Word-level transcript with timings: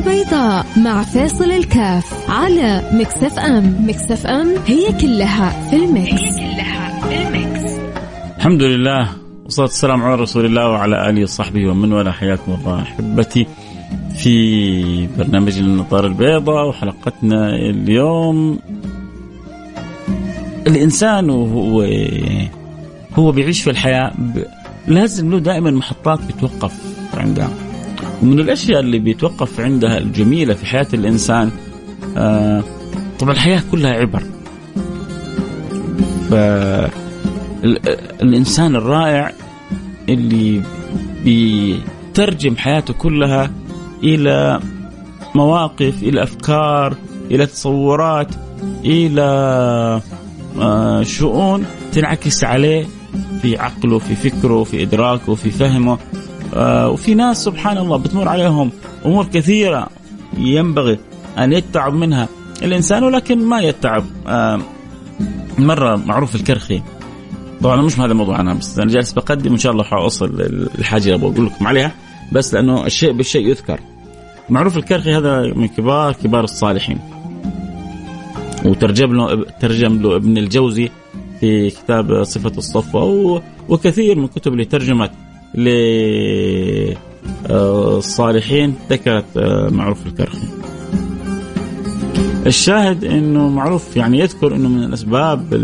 البيضاء 0.00 0.66
مع 0.76 1.02
فيصل 1.02 1.44
الكاف 1.44 2.30
على 2.30 2.90
Mix 2.92 3.15
FM. 3.15 3.38
Mix 3.38 4.26
FM 4.26 4.92
it's 5.00 5.40
all 5.40 5.70
in 5.70 5.76
the 5.76 5.86
mix, 5.86 5.99
it's 5.99 6.12
all 6.12 7.00
in 7.00 7.28
the 7.28 7.47
mix. 7.47 7.72
الحمد 8.36 8.62
لله 8.62 9.08
والصلاة 9.44 9.66
والسلام 9.66 10.02
على 10.02 10.14
رسول 10.14 10.44
الله 10.44 10.68
وعلى 10.68 11.10
آله 11.10 11.22
وصحبه 11.22 11.68
ومن 11.68 11.92
والاه. 11.92 12.12
حياكم 12.12 12.52
الله 12.52 12.82
أحبتي 12.82 13.46
في 14.16 15.06
برنامج 15.18 15.58
النظارة 15.58 16.06
البيضاء 16.06 16.68
وحلقتنا 16.68 17.48
اليوم. 17.56 18.58
الإنسان 20.66 21.30
وهو 21.30 21.86
هو 23.14 23.32
بيعيش 23.32 23.62
في 23.62 23.70
الحياة 23.70 24.12
لازم 24.88 25.30
له 25.30 25.38
دائما 25.38 25.70
محطات 25.70 26.20
بيتوقف 26.26 26.74
عندها. 27.14 27.69
ومن 28.22 28.40
الأشياء 28.40 28.80
اللي 28.80 28.98
بيتوقف 28.98 29.60
عندها 29.60 29.98
الجميلة 29.98 30.54
في 30.54 30.66
حياة 30.66 30.86
الإنسان 30.94 31.50
آه 32.16 32.64
طبعا 33.18 33.32
الحياة 33.32 33.62
كلها 33.70 33.90
عبر. 33.92 34.22
فالانسان 37.60 38.76
الرائع 38.76 39.32
اللي 40.08 40.62
بيترجم 41.24 42.56
حياته 42.56 42.94
كلها 42.94 43.50
إلى 44.02 44.60
مواقف 45.34 46.02
إلى 46.02 46.22
أفكار 46.22 46.94
إلى 47.30 47.46
تصورات 47.46 48.28
إلى 48.84 49.22
آه 50.60 51.02
شؤون 51.02 51.64
تنعكس 51.92 52.44
عليه 52.44 52.86
في 53.42 53.58
عقله 53.58 53.98
في 53.98 54.14
فكره 54.14 54.64
في 54.64 54.82
إدراكه 54.82 55.34
في 55.34 55.50
فهمه. 55.50 55.98
وفي 56.56 57.14
ناس 57.14 57.44
سبحان 57.44 57.78
الله 57.78 57.96
بتمر 57.96 58.28
عليهم 58.28 58.70
أمور 59.06 59.26
كثيرة 59.26 59.88
ينبغي 60.38 60.98
أن 61.38 61.52
يتعب 61.52 61.94
منها. 61.94 62.28
الإنسان 62.62 63.04
ولكن 63.04 63.38
ما 63.44 63.60
يتعب. 63.60 64.04
آه 64.26 64.60
مرة 65.58 65.96
معروف 65.96 66.34
الكرخي. 66.34 66.82
طبعا 67.62 67.82
مش 67.82 68.00
هذا 68.00 68.12
الموضوع 68.12 68.40
أنا 68.40 68.54
بس 68.54 68.78
أنا 68.78 68.90
جالس 68.90 69.12
بقدم 69.12 69.52
إن 69.52 69.58
شاء 69.58 69.72
الله 69.72 69.84
حاوصل 69.84 70.40
الحاجة 70.78 71.04
اللي 71.04 71.18
بقول 71.18 71.46
لكم 71.46 71.66
عليها 71.66 71.92
بس 72.32 72.54
لأنه 72.54 72.86
الشيء 72.86 73.12
بالشيء 73.12 73.48
يذكر. 73.48 73.80
معروف 74.48 74.76
الكرخي 74.76 75.14
هذا 75.14 75.42
من 75.42 75.68
كبار 75.68 76.12
كبار 76.12 76.44
الصالحين. 76.44 76.98
وترجم 78.64 79.14
له 79.14 79.44
ترجم 79.60 80.02
له 80.02 80.16
ابن 80.16 80.38
الجوزي 80.38 80.90
في 81.40 81.70
كتاب 81.70 82.22
صفة 82.22 82.52
الصفوة 82.58 83.42
وكثير 83.68 84.18
من 84.18 84.24
الكتب 84.24 84.52
اللي 84.52 84.64
ترجمت. 84.64 85.10
للصالحين 87.48 88.74
ذكرت 88.90 89.24
آه، 89.36 89.68
معروف 89.68 90.06
الكرخي. 90.06 90.48
الشاهد 92.46 93.04
إنه 93.04 93.48
معروف 93.48 93.96
يعني 93.96 94.18
يذكر 94.18 94.54
إنه 94.54 94.68
من 94.68 94.84
الأسباب 94.84 95.54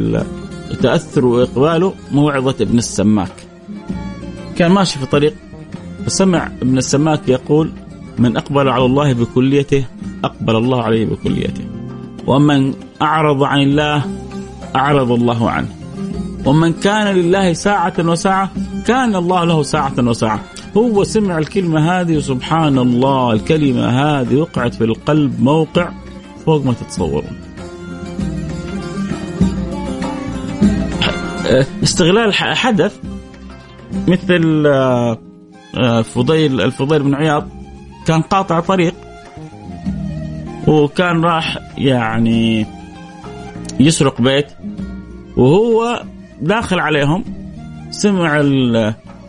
التأثر 0.70 1.26
وإقباله 1.26 1.94
موعظة 2.12 2.54
ابن 2.60 2.78
السماك. 2.78 3.32
كان 4.56 4.70
ماشي 4.70 4.98
في 4.98 5.06
طريق 5.06 5.34
فسمع 6.06 6.50
ابن 6.62 6.78
السماك 6.78 7.28
يقول 7.28 7.72
من 8.18 8.36
أقبل 8.36 8.68
على 8.68 8.84
الله 8.84 9.12
بكليته 9.12 9.84
أقبل 10.24 10.56
الله 10.56 10.82
عليه 10.82 11.06
بكليته. 11.06 11.64
ومن 12.26 12.74
أعرض 13.02 13.42
عن 13.42 13.60
الله 13.62 14.04
أعرض 14.76 15.12
الله 15.12 15.50
عنه. 15.50 15.68
ومن 16.46 16.72
كان 16.72 17.16
لله 17.16 17.52
ساعة 17.52 17.94
وساعة 17.98 18.50
كان 18.86 19.16
الله 19.16 19.44
له 19.44 19.62
ساعة 19.62 19.94
وساعة. 19.98 20.40
هو 20.76 21.04
سمع 21.04 21.38
الكلمة 21.38 22.00
هذه 22.00 22.16
وسبحان 22.16 22.78
الله 22.78 23.32
الكلمة 23.32 23.86
هذه 23.88 24.36
وقعت 24.36 24.74
في 24.74 24.84
القلب 24.84 25.40
موقع 25.40 25.90
فوق 26.46 26.64
ما 26.64 26.72
تتصورون. 26.72 27.46
استغلال 31.82 32.34
حدث 32.34 32.98
مثل 34.08 34.66
آه، 34.66 35.18
آه، 35.74 36.02
فضيل 36.02 36.60
الفضيل 36.60 37.02
بن 37.02 37.14
عياض 37.14 37.48
كان 38.06 38.22
قاطع 38.22 38.60
طريق 38.60 38.94
وكان 40.66 41.24
راح 41.24 41.58
يعني 41.78 42.66
يسرق 43.80 44.20
بيت 44.20 44.46
وهو 45.36 46.02
داخل 46.40 46.80
عليهم 46.80 47.24
سمع 47.90 48.36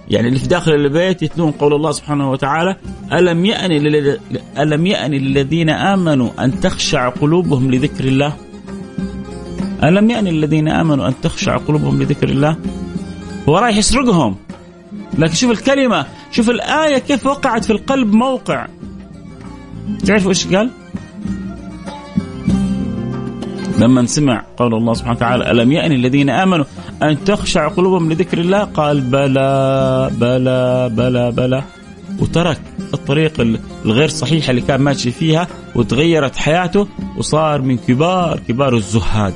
يعني 0.09 0.27
اللي 0.27 0.39
في 0.39 0.47
داخل 0.47 0.71
البيت 0.71 1.21
يتلون 1.21 1.51
قول 1.51 1.73
الله 1.73 1.91
سبحانه 1.91 2.31
وتعالى 2.31 2.75
ألم 3.13 3.45
يأن 3.45 3.71
ألم 4.57 4.85
يأن 4.85 5.11
للذين 5.11 5.69
آمنوا 5.69 6.29
أن 6.39 6.59
تخشع 6.59 7.09
قلوبهم 7.09 7.71
لذكر 7.71 8.03
الله؟ 8.03 8.33
ألم 9.83 10.09
يأن 10.09 10.25
للذين 10.25 10.67
آمنوا 10.67 11.07
أن 11.07 11.13
تخشع 11.21 11.57
قلوبهم 11.57 12.01
لذكر 12.01 12.29
الله؟ 12.29 12.57
هو 13.49 13.57
رايح 13.57 13.77
يسرقهم. 13.77 14.35
لكن 15.17 15.33
شوف 15.33 15.51
الكلمة 15.51 16.05
شوف 16.31 16.49
الآية 16.49 16.97
كيف 16.97 17.25
وقعت 17.25 17.65
في 17.65 17.73
القلب 17.73 18.13
موقع. 18.13 18.67
تعرفوا 20.05 20.29
إيش 20.29 20.47
قال؟ 20.47 20.71
لما 23.77 24.05
سمع 24.05 24.45
قول 24.57 24.73
الله 24.75 24.93
سبحانه 24.93 25.17
وتعالى 25.17 25.51
ألم 25.51 25.71
يأن 25.71 25.91
الذين 25.91 26.29
آمنوا 26.29 26.65
أن 27.03 27.23
تخشع 27.23 27.67
قلوبهم 27.67 28.11
لذكر 28.11 28.37
الله؟ 28.37 28.63
قال 28.63 29.01
بلى 29.01 30.11
بلى 30.19 30.89
بلى 30.93 31.31
بلى. 31.31 31.63
وترك 32.19 32.61
الطريق 32.93 33.57
الغير 33.85 34.07
صحيحة 34.07 34.49
اللي 34.49 34.61
كان 34.61 34.81
ماشي 34.81 35.11
فيها 35.11 35.47
وتغيرت 35.75 36.35
حياته 36.35 36.87
وصار 37.17 37.61
من 37.61 37.77
كبار 37.77 38.39
كبار 38.47 38.75
الزهاد 38.75 39.33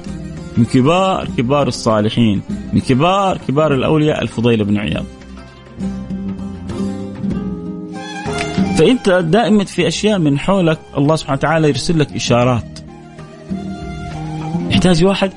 من 0.57 0.65
كبار 0.65 1.27
كبار 1.37 1.67
الصالحين 1.67 2.41
من 2.73 2.79
كبار 2.79 3.37
كبار 3.47 3.73
الأولياء 3.73 4.21
الفضيل 4.21 4.63
بن 4.63 4.77
عياض. 4.77 5.05
فأنت 8.77 9.09
دائما 9.09 9.63
في 9.63 9.87
أشياء 9.87 10.19
من 10.19 10.39
حولك 10.39 10.79
الله 10.97 11.15
سبحانه 11.15 11.37
وتعالى 11.37 11.67
يرسل 11.67 11.99
لك 11.99 12.13
إشارات. 12.15 12.80
يحتاج 14.81 15.05
واحد 15.05 15.31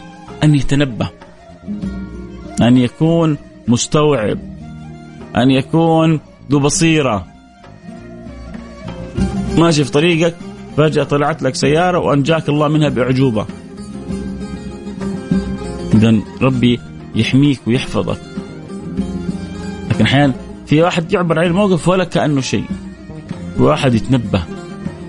أن 0.44 0.54
يتنبه 0.54 1.08
أن 2.62 2.76
يكون 2.76 3.38
مستوعب 3.68 4.38
أن 5.36 5.50
يكون 5.50 6.20
ذو 6.50 6.60
بصيرة. 6.60 7.26
ماشي 9.58 9.84
في 9.84 9.90
طريقك 9.90 10.34
فجأة 10.76 11.04
طلعت 11.04 11.42
لك 11.42 11.54
سيارة 11.54 11.98
وأنجاك 11.98 12.48
الله 12.48 12.68
منها 12.68 12.88
بأعجوبة. 12.88 13.46
إذا 15.94 16.20
ربي 16.42 16.80
يحميك 17.14 17.60
ويحفظك. 17.66 18.20
لكن 19.90 20.04
أحيانا 20.04 20.34
في 20.66 20.82
واحد 20.82 21.12
يعبر 21.12 21.38
عن 21.38 21.46
الموقف 21.46 21.88
ولا 21.88 22.04
كأنه 22.04 22.40
شيء. 22.40 22.64
واحد 23.58 23.94
يتنبه 23.94 24.42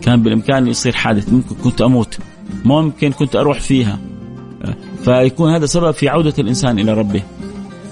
كان 0.01 0.21
بالإمكان 0.21 0.67
يصير 0.67 0.93
حادث 0.93 1.33
ممكن 1.33 1.55
كنت 1.63 1.81
أموت 1.81 2.17
ممكن 2.65 3.11
كنت 3.11 3.35
أروح 3.35 3.59
فيها. 3.59 3.99
فيكون 5.05 5.53
هذا 5.53 5.65
سبب 5.65 5.91
في 5.91 6.09
عودة 6.09 6.33
الإنسان 6.39 6.79
إلى 6.79 6.93
ربه. 6.93 7.21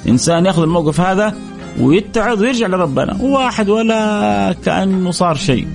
إنسان 0.08 0.46
يأخذ 0.46 0.62
الموقف 0.62 1.02
هذا 1.02 1.34
ويتعظ 1.80 2.42
ويرجع 2.42 2.68
لربنا. 2.68 3.18
واحد 3.22 3.70
ولا 3.70 4.56
كأنه 4.66 5.12
صار 5.12 5.36
شيء. 5.36 5.68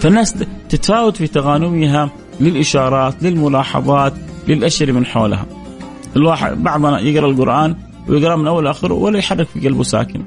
فالناس 0.00 0.34
تتفاوت 0.68 1.16
في 1.16 1.26
تغانمها 1.26 2.10
للإشارات 2.40 3.22
للملاحظات 3.22 4.12
للأشياء 4.48 4.92
من 4.92 5.06
حولها. 5.06 5.46
الواحد 6.16 6.62
بعضنا 6.62 7.00
يقرأ 7.00 7.30
القرآن 7.30 7.76
ويقرأ 8.08 8.36
من 8.36 8.46
أول 8.46 8.64
لآخره 8.64 8.94
ولا 8.94 9.18
يحرك 9.18 9.46
في 9.46 9.68
قلبه 9.68 9.82
ساكن. 9.82 10.22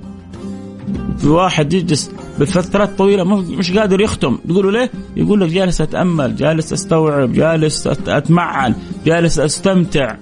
واحد 1.24 1.74
يجلس 1.74 2.12
بفترات 2.40 2.98
طويلة 2.98 3.24
مش 3.36 3.72
قادر 3.78 4.02
يختم 4.02 4.38
تقول 4.50 4.74
ليه؟ 4.74 4.92
يقول 5.16 5.42
لك 5.42 5.50
جالس 5.50 5.82
أتأمل، 5.82 6.36
جالس 6.36 6.74
أستوعب، 6.74 7.34
جالس 7.34 7.88
أتمعن، 7.88 8.76
جالس 9.06 9.40
أستمتع، 9.40 10.16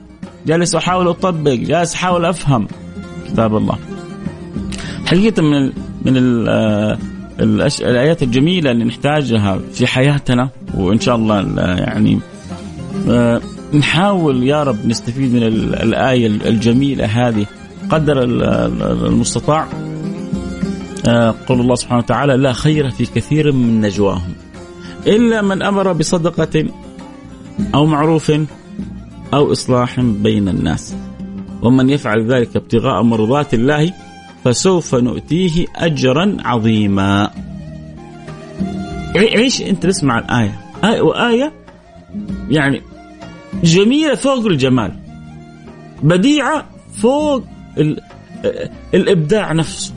جالس 0.47 0.75
أحاول 0.75 1.07
أطبق، 1.07 1.51
جالس 1.51 1.95
أحاول 1.95 2.25
أفهم 2.25 2.67
كتاب 3.27 3.57
الله. 3.57 3.77
حقيقة 5.05 5.41
من 5.41 5.53
ال 5.57 5.73
من 6.05 6.17
ال 6.17 6.49
آه، 6.49 6.97
الآيات 7.81 8.23
الجميلة 8.23 8.71
اللي 8.71 8.83
نحتاجها 8.83 9.59
في 9.73 9.88
حياتنا 9.88 10.50
وإن 10.73 11.00
شاء 11.00 11.15
الله 11.15 11.61
يعني 11.79 12.19
آه، 13.09 13.41
نحاول 13.73 14.43
يا 14.43 14.63
رب 14.63 14.85
نستفيد 14.85 15.33
من 15.33 15.43
الآية 15.73 16.27
الجميلة 16.27 17.05
هذه 17.05 17.45
قدر 17.89 18.23
المستطاع 19.07 19.67
قول 21.47 21.61
الله 21.61 21.75
سبحانه 21.75 21.99
وتعالى 21.99 22.38
لا 22.38 22.53
خير 22.53 22.89
في 22.89 23.05
كثير 23.05 23.51
من 23.51 23.81
نجواهم 23.81 24.33
إلا 25.07 25.41
من 25.41 25.61
أمر 25.61 25.94
بصدقة 25.94 26.65
أو 27.75 27.85
معروف 27.85 28.31
أو 29.33 29.51
إصلاح 29.51 29.99
بين 29.99 30.49
الناس. 30.49 30.95
ومن 31.61 31.89
يفعل 31.89 32.31
ذلك 32.31 32.55
ابتغاء 32.55 33.03
مرضات 33.03 33.53
الله 33.53 33.94
فسوف 34.44 34.95
نؤتيه 34.95 35.65
أجرا 35.75 36.38
عظيما. 36.39 37.31
عيش 39.15 39.61
أنت 39.61 39.85
تسمع 39.85 40.19
الآية. 40.19 40.59
آية 40.83 41.01
وآية 41.01 41.53
يعني 42.50 42.81
جميلة 43.63 44.15
فوق 44.15 44.45
الجمال 44.45 44.91
بديعة 46.03 46.65
فوق 46.93 47.43
الإبداع 48.93 49.53
نفسه. 49.53 49.93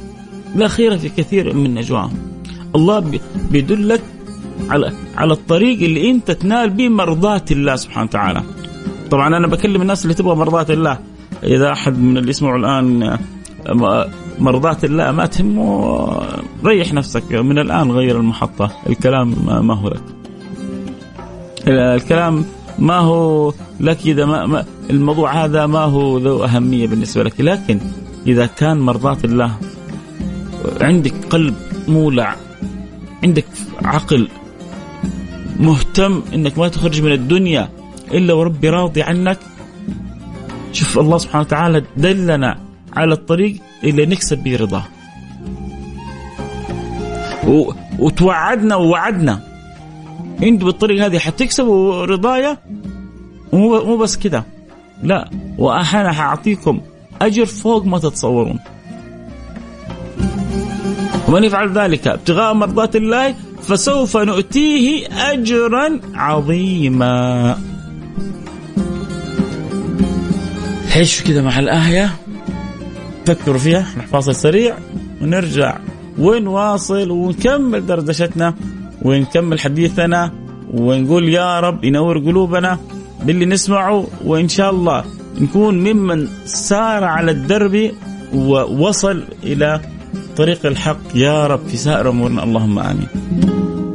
لا 0.55 0.69
خير 0.69 0.99
في 0.99 1.09
كثير 1.09 1.55
من 1.55 1.75
نجواهم. 1.75 2.19
الله 2.75 3.21
بيدلك 3.51 4.03
على 4.69 4.93
على 5.17 5.33
الطريق 5.33 5.83
اللي 5.83 6.11
انت 6.11 6.31
تنال 6.31 6.71
به 6.71 6.89
مرضات 6.89 7.53
الله 7.53 7.77
سبحانه 7.77 8.07
وتعالى. 8.07 8.43
طبعا 9.11 9.37
أنا 9.37 9.47
بكلم 9.47 9.83
الناس 9.83 10.05
اللي 10.05 10.15
تبغى 10.15 10.35
مرضات 10.35 10.71
الله. 10.71 10.99
إذا 11.45 11.73
أحد 11.73 11.99
من 11.99 12.17
اللي 12.19 12.31
يسمعوا 12.31 12.59
الآن 12.59 13.19
مرضات 14.39 14.85
الله 14.85 15.13
ما 15.13 15.27
تهمه 15.27 16.09
ريح 16.65 16.95
نفسك 16.95 17.33
من 17.33 17.59
الآن 17.59 17.91
غير 17.91 18.17
المحطة. 18.17 18.71
الكلام 18.87 19.35
ما 19.67 19.75
هو 19.75 19.89
لك. 19.89 20.03
الكلام 21.69 22.45
ما 22.79 22.99
هو 22.99 23.53
لك 23.81 24.07
إذا 24.07 24.25
ما, 24.27 24.47
ما 24.47 24.65
الموضوع 24.91 25.45
هذا 25.45 25.67
ما 25.67 25.79
هو 25.79 26.19
ذو 26.19 26.45
أهمية 26.45 26.87
بالنسبة 26.87 27.23
لك. 27.23 27.41
لكن 27.41 27.81
إذا 28.27 28.47
كان 28.47 28.79
مرضات 28.79 29.25
الله 29.25 29.53
عندك 30.81 31.15
قلب 31.31 31.55
مولع 31.89 32.37
عندك 33.25 33.45
عقل 33.85 34.29
مهتم 35.61 36.23
إنك 36.35 36.59
ما 36.59 36.69
تخرج 36.69 37.03
من 37.03 37.13
الدنيا 37.13 37.69
إلا 38.13 38.35
وربي 38.35 38.69
راضي 38.69 39.03
عنك. 39.03 39.39
شوف 40.73 40.99
الله 40.99 41.19
سبحانه 41.19 41.45
وتعالى 41.45 41.85
دلنا 41.97 42.59
على 42.93 43.15
الطريق 43.15 43.57
اللي 43.85 44.07
نكسب 44.07 44.39
به 44.39 44.57
رضاه 44.57 44.85
وتوعدنا 47.99 48.77
ووعدنا. 48.77 49.41
أنتوا 50.43 50.67
بالطريقة 50.67 51.07
هذه 51.07 51.19
حتكسبوا 51.19 52.05
رضايا؟ 52.05 52.59
مو 53.53 53.97
بس 53.97 54.17
كذا 54.17 54.45
لا 55.03 55.31
وأنا 55.59 56.13
حأعطيكم 56.13 56.81
أجر 57.23 57.47
فوق 57.47 57.85
ما 57.87 57.99
تتصورون. 57.99 58.59
ومن 61.31 61.45
يفعل 61.45 61.73
ذلك 61.73 62.09
ابتغاء 62.09 62.55
مرضات 62.55 62.97
الله 62.97 63.35
فسوف 63.63 64.17
نؤتيه 64.17 65.07
اجرا 65.33 66.01
عظيما. 66.15 67.59
عيشوا 70.97 71.27
كذا 71.27 71.43
مع 71.43 71.59
الآية؟ 71.59 72.11
فكروا 73.27 73.59
فيها 73.59 73.87
فاصل 74.13 74.35
سريع. 74.35 74.75
ونرجع. 75.23 75.79
ونواصل 76.19 77.11
ونكمل 77.11 77.87
دردشتنا 77.87 78.55
ونكمل 79.03 79.61
حديثنا 79.61 80.33
ونقول 80.75 81.29
يا 81.29 81.61
رب 81.61 81.85
ينور 81.85 82.19
قلوبنا 82.19 82.79
باللي 83.23 83.47
نسمعه 83.47 84.07
وإن 84.25 84.49
شاء 84.49 84.71
الله 84.71 85.05
نكون 85.41 85.79
ممن 85.79 86.29
سار 86.45 87.05
على 87.05 87.31
الدرب 87.31 87.91
ووصل 88.35 89.23
إلى 89.45 89.81
طريق 90.37 90.67
الحق 90.67 90.99
يا 91.15 91.47
رب 91.47 91.61
في 91.69 91.77
سائر 91.77 92.11
أمورنا 92.11 92.45
اللهم 92.45 92.79
آمين. 92.79 93.09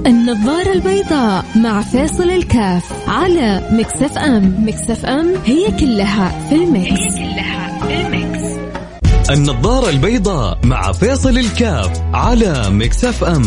النظارة 0.07 0.73
البيضاء 0.73 1.45
مع 1.55 1.81
فيصل 1.81 2.29
الكاف 2.29 3.09
على 3.09 3.69
Mix 3.71 3.94
FM، 3.94 4.17
Mix 4.17 5.05
FM 5.05 5.71
it's 5.79 6.19
all 6.19 6.49
in 6.49 6.55
the 6.55 6.65
mix. 6.65 6.78
it's 6.78 6.91
all 6.91 7.79
in 7.87 8.07
the 8.07 8.30
mix. 8.30 8.59
النظارة 9.29 9.89
البيضاء 9.89 10.57
مع 10.63 10.91
فيصل 10.91 11.37
الكاف 11.37 12.01
على 12.13 12.69
Mix 12.69 13.23
FM. 13.23 13.43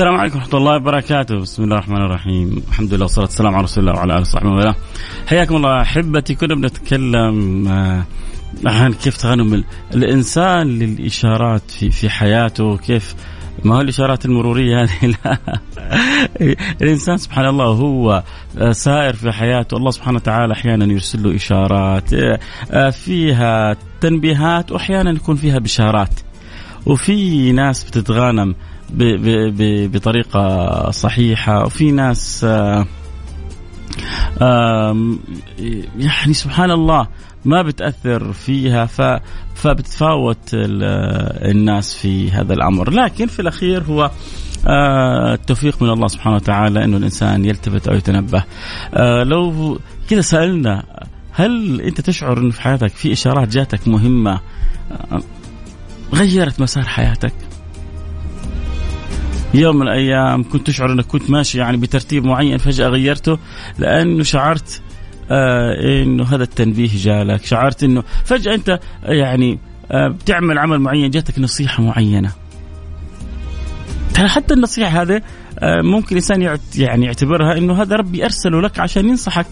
السلام 0.00 0.20
عليكم 0.20 0.38
ورحمة 0.38 0.58
الله 0.58 0.76
وبركاته، 0.76 1.36
بسم 1.36 1.62
الله 1.62 1.76
الرحمن 1.76 2.02
الرحيم، 2.02 2.62
الحمد 2.68 2.94
لله 2.94 3.02
والصلاة 3.02 3.24
والسلام 3.24 3.54
على 3.54 3.64
رسول 3.64 3.88
الله 3.88 3.98
وعلى 3.98 4.12
آله 4.12 4.20
وصحبه 4.20 4.50
وسلم. 4.50 4.74
حياكم 5.26 5.56
الله 5.56 5.80
أحبتي، 5.80 6.34
كنا 6.34 6.54
بنتكلم 6.54 7.68
آه، 7.68 8.04
عن 8.66 8.92
كيف 8.92 9.16
تغنم 9.16 9.64
الإنسان 9.94 10.66
للإشارات 10.66 11.70
في 11.70 11.90
في 11.90 12.10
حياته، 12.10 12.76
كيف 12.76 13.14
ما 13.64 13.76
هو 13.76 13.80
الإشارات 13.80 14.24
المرورية 14.24 14.82
هذه؟ 14.82 15.06
لا. 15.24 15.38
الإنسان 16.82 17.16
سبحان 17.16 17.46
الله 17.46 17.66
هو 17.66 18.22
آه، 18.58 18.72
سائر 18.72 19.12
في 19.12 19.32
حياته. 19.32 19.76
الله 19.76 19.90
سبحانه 19.90 20.16
وتعالى 20.16 20.52
أحيانا 20.52 20.92
يرسل 20.92 21.22
له 21.22 21.36
إشارات 21.36 22.12
آه، 22.70 22.90
فيها 22.90 23.76
تنبيهات 24.00 24.72
وأحيانا 24.72 25.10
يكون 25.10 25.36
فيها 25.36 25.58
بشارات. 25.58 26.20
وفي 26.86 27.52
ناس 27.52 27.84
بتتغانم 27.84 28.54
بطريقة 29.88 30.90
صحيحة. 30.90 31.64
وفي 31.64 31.90
ناس 31.90 32.46
آه، 34.42 34.96
يعني 35.98 36.32
سبحان 36.32 36.70
الله 36.70 37.06
ما 37.44 37.62
بتأثر 37.62 38.32
فيها 38.32 38.86
فبتتفاوت 39.54 40.50
الناس 40.52 41.94
في 41.94 42.30
هذا 42.30 42.52
الأمر. 42.52 42.90
لكن 42.90 43.26
في 43.26 43.40
الأخير 43.40 43.82
هو 43.82 44.10
آه، 44.66 45.34
التوفيق 45.34 45.82
من 45.82 45.90
الله 45.90 46.08
سبحانه 46.08 46.36
وتعالى 46.36 46.84
إنه 46.84 46.96
الإنسان 46.96 47.44
يلتفت 47.44 47.88
أو 47.88 47.94
يتنبه. 47.94 48.44
آه، 48.94 49.22
لو 49.22 49.78
كذا 50.08 50.20
سألنا 50.20 50.84
هل 51.32 51.80
أنت 51.80 52.00
تشعر 52.00 52.38
انه 52.38 52.50
في 52.50 52.62
حياتك 52.62 52.88
في 52.88 53.12
إشارات 53.12 53.48
جاتك 53.48 53.88
مهمة 53.88 54.40
غيرت 56.14 56.60
مسار 56.60 56.84
حياتك؟ 56.84 57.32
يوم 59.54 59.76
من 59.76 59.82
الأيام 59.82 60.42
كنت 60.42 60.66
تشعر 60.66 60.92
انك 60.92 61.06
كنت 61.06 61.30
ماشي 61.30 61.58
يعني 61.58 61.76
بترتيب 61.76 62.24
معين 62.24 62.58
فجأة 62.58 62.88
غيرته 62.88 63.38
لأنه 63.78 64.22
شعرت 64.22 64.82
آه 65.30 66.02
إنه 66.02 66.24
هذا 66.24 66.42
التنبيه 66.42 66.90
جالك 66.94 67.44
شعرت 67.44 67.84
إنه 67.84 68.02
فجأة 68.24 68.54
أنت 68.54 68.80
يعني 69.02 69.58
آه 69.92 70.08
بتعمل 70.08 70.58
عمل 70.58 70.78
معين 70.78 71.10
جاتك 71.10 71.38
نصيحة 71.38 71.82
معينة. 71.82 72.32
ترى 74.14 74.28
حتى 74.28 74.54
النصيحة 74.54 75.02
هذه 75.02 75.22
آه 75.58 75.80
ممكن 75.82 76.08
الانسان 76.10 76.58
يعني 76.76 77.06
يعتبرها 77.06 77.58
إنه 77.58 77.82
هذا 77.82 77.96
ربي 77.96 78.24
أرسله 78.24 78.60
لك 78.60 78.80
عشان 78.80 79.08
ينصحك 79.08 79.46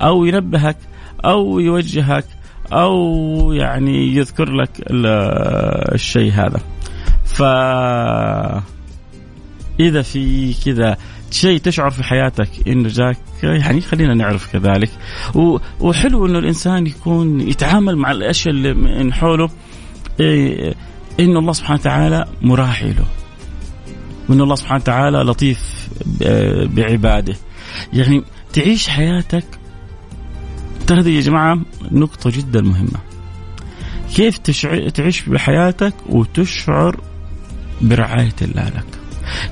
أو 0.00 0.24
ينبهك 0.24 0.76
أو 1.24 1.58
يوجهك 1.58 2.24
أو 2.72 3.52
يعني 3.52 4.16
يذكر 4.16 4.52
لك 4.52 4.70
الشيء 5.94 6.32
هذا. 6.32 6.60
ف 7.24 7.42
إذا 9.80 10.02
في 10.02 10.54
كذا 10.64 10.96
شيء 11.30 11.58
تشعر 11.58 11.90
في 11.90 12.02
حياتك 12.02 12.48
إنه 12.68 12.88
جاك 12.88 13.16
يعني 13.42 13.80
خلينا 13.80 14.14
نعرف 14.14 14.52
كذلك. 14.52 14.90
وحلو 15.80 16.26
إنه 16.26 16.38
الإنسان 16.38 16.86
يكون 16.86 17.40
يتعامل 17.40 17.96
مع 17.96 18.10
الأشياء 18.10 18.54
اللي 18.54 18.74
من 18.74 19.12
حوله 19.12 19.50
إيه 20.20 20.74
انه 21.20 21.38
الله 21.38 21.52
سبحانه 21.52 21.80
وتعالى 21.80 22.26
مراعي 22.42 22.92
له. 22.92 23.06
وإن 24.28 24.40
الله 24.40 24.54
سبحانه 24.54 24.80
وتعالى 24.80 25.18
لطيف 25.18 25.88
بعباده. 26.64 27.36
يعني 27.92 28.22
تعيش 28.52 28.88
حياتك 28.88 29.44
ترى 30.86 31.00
هذه 31.00 31.08
يا 31.08 31.20
جماعة 31.20 31.60
نقطة 31.90 32.30
جدا 32.30 32.60
مهمة. 32.60 33.00
كيف 34.14 34.38
تعيش 34.90 35.22
بحياتك 35.22 35.94
وتشعر 36.08 37.00
برعاية 37.80 38.34
الله 38.42 38.68
لك؟ 38.68 38.99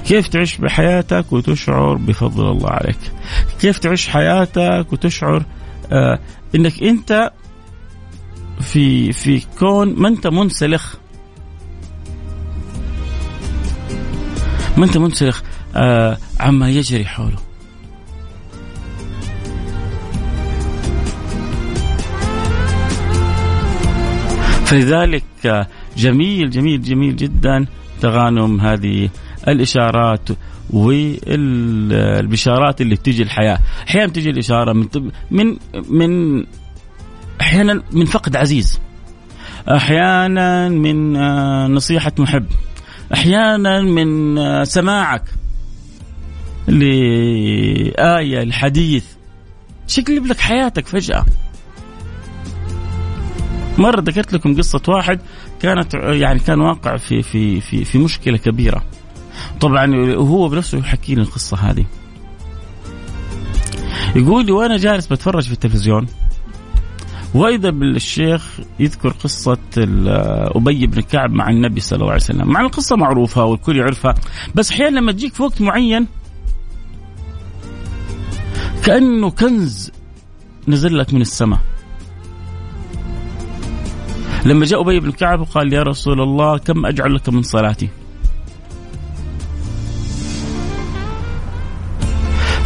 كيف 0.06 0.28
تعيش 0.28 0.56
بحياتك 0.56 1.32
وتشعر 1.32 1.94
بفضل 1.94 2.50
الله 2.50 2.70
عليك؟ 2.70 2.98
كيف 3.60 3.78
تعيش 3.78 4.08
حياتك 4.08 4.86
وتشعر 4.92 5.44
آه 5.92 6.18
إنك 6.54 6.82
أنت 6.82 7.30
في 8.60 9.12
في 9.12 9.42
كون 9.58 9.94
ما 9.94 10.08
أنت 10.08 10.26
منسلخ؟ 10.26 10.94
ما 14.76 14.84
أنت 14.84 14.96
منسلخ 14.96 15.42
آه 15.76 16.18
عما 16.40 16.70
يجري 16.70 17.04
حوله. 17.04 17.48
فلذلك 24.68 25.24
آه، 25.46 25.66
جميل 25.96 26.50
جميل 26.50 26.82
جميل 26.82 27.16
جدا 27.16 27.66
تغانم 28.00 28.60
هذه 28.60 29.08
الإشارات 29.52 30.28
والبشارات 30.70 32.00
اللي 32.80 32.94
بتيجي 32.94 33.22
الحياة، 33.22 33.58
أحيانا 33.88 34.12
تجي 34.12 34.30
الإشارة 34.30 34.72
من 34.72 34.88
من 35.30 35.56
من 35.88 36.44
أحيانا 37.40 37.82
من 37.92 38.04
فقد 38.04 38.36
عزيز. 38.36 38.80
أحيانا 39.68 40.68
من 40.68 41.16
آه، 41.16 41.66
نصيحة 41.66 42.12
محب. 42.18 42.46
أحيانا 43.14 43.82
من 43.82 44.38
آه، 44.38 44.64
سماعك 44.64 45.24
لآية 46.66 48.42
الحديث 48.42 49.04
شكل 49.86 50.28
لك 50.28 50.40
حياتك 50.40 50.86
فجأة. 50.86 51.24
مرة 53.78 54.00
ذكرت 54.00 54.32
لكم 54.32 54.56
قصة 54.56 54.82
واحد 54.88 55.20
كانت 55.60 55.94
يعني 55.94 56.38
كان 56.38 56.60
واقع 56.60 56.96
في 56.96 57.22
في 57.22 57.60
في 57.60 57.84
في 57.84 57.98
مشكلة 57.98 58.36
كبيرة. 58.36 58.82
طبعا 59.60 59.96
وهو 60.16 60.48
بنفسه 60.48 60.78
يحكي 60.78 61.14
لي 61.14 61.22
القصة 61.22 61.56
هذه 61.56 61.84
يقول 64.16 64.46
لي 64.46 64.52
وأنا 64.52 64.76
جالس 64.76 65.06
بتفرج 65.06 65.42
في 65.42 65.52
التلفزيون 65.52 66.06
وإذا 67.34 67.70
بالشيخ 67.70 68.60
يذكر 68.80 69.08
قصة 69.08 69.58
أبي 70.56 70.86
بن 70.86 71.00
كعب 71.00 71.32
مع 71.32 71.50
النبي 71.50 71.80
صلى 71.80 71.96
الله 71.96 72.12
عليه 72.12 72.22
وسلم، 72.22 72.48
مع 72.48 72.60
القصة 72.60 72.96
معروفة 72.96 73.44
والكل 73.44 73.76
يعرفها، 73.76 74.14
بس 74.54 74.70
أحيانا 74.70 74.98
لما 74.98 75.12
تجيك 75.12 75.34
في 75.34 75.42
وقت 75.42 75.60
معين 75.60 76.06
كأنه 78.84 79.30
كنز 79.30 79.90
نزل 80.68 80.98
لك 80.98 81.14
من 81.14 81.20
السماء. 81.20 81.60
لما 84.46 84.66
جاء 84.66 84.80
أبي 84.80 85.00
بن 85.00 85.10
كعب 85.10 85.40
وقال 85.40 85.72
يا 85.72 85.82
رسول 85.82 86.20
الله 86.20 86.58
كم 86.58 86.86
أجعل 86.86 87.14
لك 87.14 87.28
من 87.28 87.42
صلاتي؟ 87.42 87.88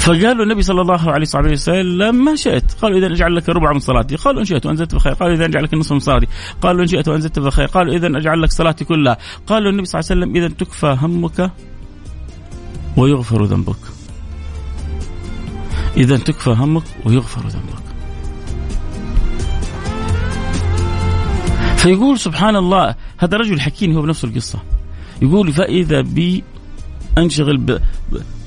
فقالوا 0.03 0.45
النبي 0.45 0.63
صلى 0.63 0.81
الله 0.81 1.11
عليه 1.13 1.27
وسلم 1.53 2.25
ما 2.25 2.37
شئت. 2.37 2.73
قالوا 2.73 2.99
إذا 2.99 3.07
أجعل 3.07 3.37
لك 3.37 3.49
ربع 3.49 3.73
من 3.73 3.79
صلاتي. 3.79 4.17
قالوا 4.17 4.41
إن 4.41 4.45
شئت 4.45 4.67
وأنزلت 4.67 4.95
بخير. 4.95 5.13
قالوا 5.13 5.35
إذا 5.35 5.47
أجعل 5.47 5.65
لك 5.65 5.75
نصف 5.75 5.93
من 5.93 5.99
صلاتي. 5.99 6.27
قالوا 6.63 6.83
إن 6.83 6.87
شئت 6.87 7.09
وأنزلت 7.09 7.39
بخير. 7.39 7.67
قالوا 7.67 7.95
إذا 7.95 8.07
أجعل 8.07 8.43
لك 8.43 8.51
صلاتي 8.51 8.85
كلها. 8.85 9.17
قالوا 9.47 9.71
النبي 9.71 9.85
صلى 9.87 10.01
الله 10.01 10.11
عليه 10.11 10.21
وسلم 10.21 10.37
إذا 10.37 10.55
تكفى 10.55 10.97
همك 11.01 11.51
ويغفر 12.97 13.45
ذنبك. 13.45 13.77
إذا 15.97 16.17
تكفى 16.17 16.51
همك 16.51 16.85
ويغفر 17.05 17.41
ذنبك. 17.41 17.83
فيقول 21.77 22.19
سبحان 22.19 22.57
الله 22.57 22.95
هذا 23.19 23.37
رجل 23.37 23.61
حكيني 23.61 23.97
هو 23.97 24.03
بنفس 24.03 24.25
القصة. 24.25 24.59
يقول 25.23 25.53
فإذا 25.53 26.01
بي 26.01 26.45
أنشغل 27.19 27.57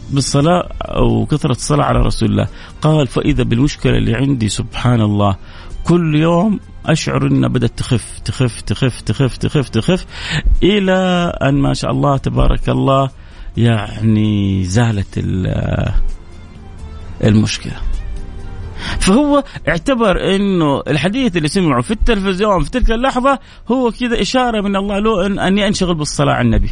بالصلاة 0.10 0.70
أو 0.82 1.26
كثرة 1.26 1.52
الصلاة 1.52 1.86
على 1.86 2.00
رسول 2.00 2.30
الله 2.30 2.48
قال 2.82 3.08
فإذا 3.08 3.44
بالمشكلة 3.44 3.98
اللي 3.98 4.16
عندي 4.16 4.50
سبحان 4.50 5.02
الله 5.02 5.36
كل 5.84 6.16
يوم 6.16 6.60
أشعر 6.86 7.28
أنها 7.28 7.50
بدأت 7.50 7.80
تخف 7.80 8.20
تخف 8.20 8.62
تخف 8.62 9.02
تخف 9.02 9.38
تخف 9.38 9.70
تخف 9.70 10.06
إلى 10.64 10.94
أن 11.42 11.54
ما 11.54 11.74
شاء 11.74 11.92
الله 11.92 12.18
تبارك 12.18 12.70
الله 12.70 13.10
يعني 13.58 14.64
زالت 14.64 15.26
المشكلة 17.24 17.74
فهو 19.00 19.44
اعتبر 19.68 20.36
إنه 20.36 20.82
الحديث 20.88 21.38
اللي 21.38 21.48
سمعه 21.48 21.82
في 21.82 21.92
التلفزيون 21.92 22.64
في 22.64 22.72
تلك 22.72 22.92
اللحظة 22.92 23.40
هو 23.72 23.92
كذا 23.92 24.22
إشارة 24.22 24.62
من 24.62 24.76
الله 24.76 25.00
له 25.00 25.26
أن 25.26 25.40
اني 25.40 25.68
انشغل 25.68 25.96
بالصلاة 25.96 26.34
على 26.34 26.46
النبي. 26.46 26.70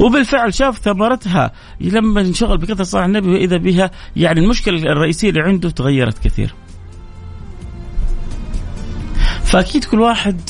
وبالفعل 0.00 0.54
شاف 0.54 0.78
ثمرتها 0.78 1.52
لما 1.80 2.20
انشغل 2.20 2.58
بكثرة 2.58 2.84
صلاة 2.84 3.04
النبي 3.04 3.28
وإذا 3.28 3.56
بها 3.56 3.90
يعني 4.16 4.40
المشكلة 4.40 4.78
الرئيسية 4.78 5.28
اللي 5.28 5.40
عنده 5.40 5.70
تغيرت 5.70 6.18
كثير. 6.18 6.54
فأكيد 9.44 9.84
كل 9.84 10.00
واحد 10.00 10.40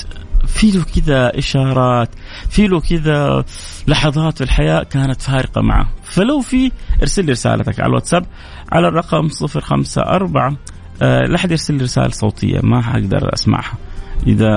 في 0.46 0.70
له 0.70 0.84
كذا 0.84 1.38
إشارات 1.38 2.08
في 2.50 2.66
له 2.66 2.80
كذا 2.80 3.44
لحظات 3.88 4.36
في 4.36 4.44
الحياة 4.44 4.82
كانت 4.82 5.22
فارقة 5.22 5.60
معه 5.60 5.88
فلو 6.02 6.40
في 6.40 6.72
ارسل 7.02 7.24
لي 7.24 7.32
رسالتك 7.32 7.80
على 7.80 7.88
الواتساب 7.88 8.26
على 8.72 8.88
الرقم 8.88 9.28
054 9.42 10.56
أه 11.02 11.20
لا 11.20 11.38
حد 11.38 11.50
يرسل 11.50 11.74
لي 11.74 11.84
رسالة 11.84 12.08
صوتية 12.08 12.60
ما 12.62 12.82
حقدر 12.82 13.34
أسمعها 13.34 13.78
إذا 14.26 14.48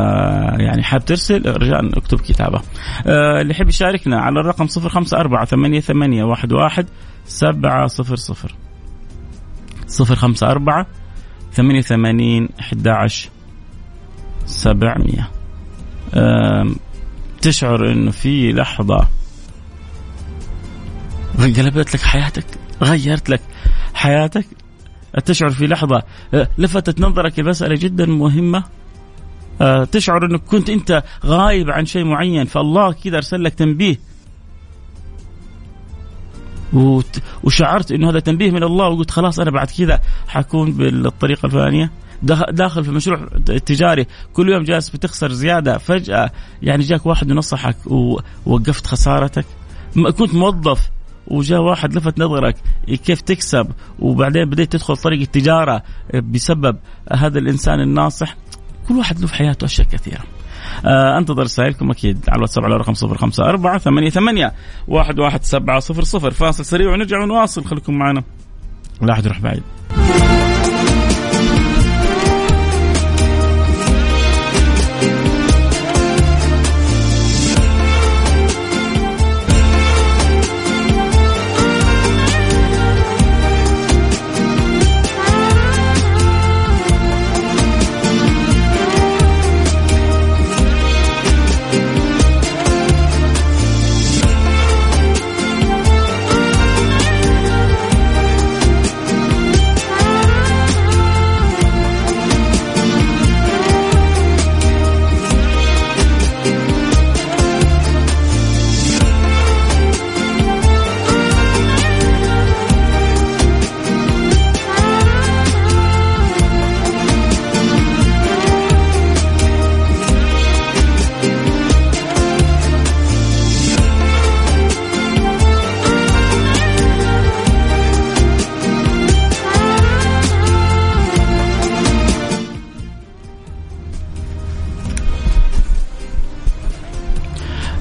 يعني 0.60 0.84
حاب 0.84 1.06
ترسل 1.06 1.42
رجاء 1.46 1.98
اكتب 1.98 2.20
كتابة. 2.20 2.62
أه 3.08 3.42
اللي 3.42 3.52
يحب 3.52 3.70
يشاركنا 3.70 4.22
على 4.22 4.40
الرقم 4.40 4.68
054 4.78 5.82
88 5.82 6.32
11 6.32 6.86
700 7.26 7.88
054 10.00 10.86
88 11.52 12.50
11 12.60 13.30
700 14.46 15.30
أه 16.14 16.68
تشعر 17.42 17.92
إنه 17.92 18.12
في 18.12 18.52
لحظة 18.52 19.08
قلبت 21.38 21.94
لك 21.96 22.02
حياتك؟ 22.02 22.46
غيرت 22.84 23.30
لك 23.30 23.42
حياتك؟ 23.94 24.46
تشعر 25.26 25.50
في 25.50 25.68
لحظة 25.68 26.04
أه، 26.34 26.48
لفتت 26.58 27.00
نظرك 27.02 27.40
المسألة 27.40 27.76
جدا 27.76 28.06
مهمة؟ 28.06 28.58
آه، 28.58 28.64
تشعر 29.92 30.26
إنك 30.26 30.42
كنت 30.42 30.70
أنت 30.70 31.04
غايب 31.26 31.70
عن 31.70 31.86
شيء 31.86 32.04
معين 32.04 32.46
فالله 32.46 32.92
كذا 32.92 33.18
أرسل 33.18 33.44
لك 33.44 33.54
تنبيه. 33.54 34.00
وشعرت 37.44 37.92
إنه 37.92 38.10
هذا 38.10 38.20
تنبيه 38.20 38.52
من 38.52 38.64
الله 38.64 38.88
وقلت 38.88 39.12
خلاص 39.12 39.40
أنا 39.40 39.52
بعد 39.52 39.68
كذا 39.68 40.00
حكون 40.28 40.72
بالطريقة 40.72 41.46
الفلانية. 41.46 41.92
داخل 42.52 42.84
في 42.84 42.92
مشروع 42.92 43.28
تجاري 43.66 44.06
كل 44.34 44.50
يوم 44.50 44.64
جالس 44.64 44.90
بتخسر 44.90 45.32
زيادة 45.32 45.78
فجأة 45.78 46.32
يعني 46.62 46.84
جاك 46.84 47.06
واحد 47.06 47.32
ونصحك 47.32 47.78
ووقفت 47.86 48.88
خسارتك. 48.88 49.46
كنت 49.96 50.34
موظف 50.34 50.90
وجاء 51.28 51.62
واحد 51.62 51.94
لفت 51.94 52.20
نظرك 52.20 52.56
كيف 53.06 53.22
تكسب 53.22 53.68
وبعدين 54.00 54.46
بديت 54.46 54.72
تدخل 54.72 54.98
طريق 54.98 55.22
التجارة 55.22 55.84
بسبب 56.14 56.78
هذا 57.12 57.40
الإنسان 57.40 57.80
الناصح. 57.80 58.36
كل 58.88 58.98
واحد 58.98 59.20
له 59.20 59.27
في 59.27 59.34
حياته 59.34 59.65
أشياء 59.65 59.88
كثيرة. 59.88 60.24
آه 60.86 61.17
أنتظر 61.17 61.44
رسائلكم 61.44 61.91
أكيد 61.91 62.20
على 62.27 62.36
الواتساب 62.38 62.63
على 62.63 62.77
رقم 62.77 62.94
054 63.03 63.79
88 63.79 64.51
11700 64.89 66.32
فاصل 66.32 66.65
سريع 66.65 66.91
ونرجع 66.91 67.24
ونواصل. 67.24 67.65
خليكم 67.65 67.94
معنا. 67.94 68.24
لا 69.01 69.13
أحد 69.13 69.25
يروح 69.25 69.39
بعيد. 69.39 69.63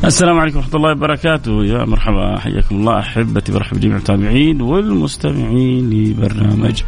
السلام 0.06 0.38
عليكم 0.38 0.56
ورحمة 0.58 0.76
الله 0.76 0.90
وبركاته. 0.90 1.64
يا 1.64 1.84
مرحبا 1.84 2.38
حياكم 2.38 2.76
الله 2.76 2.98
أحبتي 2.98 3.52
برحب 3.52 3.80
جميع 3.80 3.96
المتابعين 3.96 4.60
والمستمعين 4.60 5.90
لبرنامج 5.90 6.82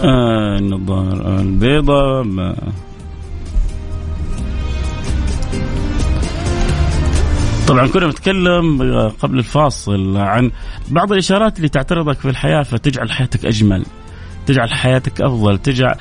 آه، 0.00 0.58
النظارة 0.58 1.40
البيضاء. 1.40 2.24
طبعا 7.68 7.86
كنا 7.86 8.06
بنتكلم 8.06 8.82
آه، 8.82 9.08
قبل 9.08 9.38
الفاصل 9.38 10.16
عن 10.16 10.50
بعض 10.90 11.12
الإشارات 11.12 11.56
اللي 11.56 11.68
تعترضك 11.68 12.18
في 12.18 12.28
الحياة 12.30 12.62
فتجعل 12.62 13.10
حياتك 13.10 13.46
أجمل. 13.46 13.84
تجعل 14.46 14.70
حياتك 14.70 15.20
أفضل 15.20 15.58
تجعل 15.58 15.94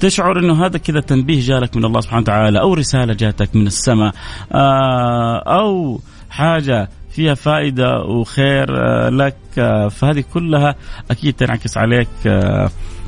تشعر 0.00 0.38
إنه 0.38 0.66
هذا 0.66 0.78
كذا 0.78 1.00
تنبيه 1.00 1.40
جالك 1.40 1.76
من 1.76 1.84
الله 1.84 2.00
سبحانه 2.00 2.22
وتعالى 2.22 2.60
أو 2.60 2.74
رسالة 2.74 3.14
جاتك 3.14 3.56
من 3.56 3.66
السماء 3.66 4.14
آه، 4.52 5.38
أو 5.38 6.00
حاجة 6.30 6.88
فيها 7.10 7.34
فائدة 7.34 7.98
وخير 8.00 8.76
آه، 8.76 9.08
لك 9.08 9.36
آه، 9.58 9.88
فهذه 9.88 10.24
كلها 10.34 10.74
أكيد 11.10 11.34
تنعكس 11.34 11.76
عليك 11.76 12.08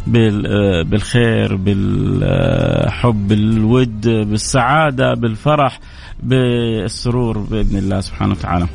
بالخير 0.07 1.57
بالحب 1.57 3.29
بالود 3.29 4.09
بالسعادة 4.09 5.15
بالفرح 5.15 5.81
بالسرور 6.23 7.39
بإذن 7.39 7.79
الله 7.79 8.01
سبحانه 8.01 8.33
وتعالى. 8.33 8.67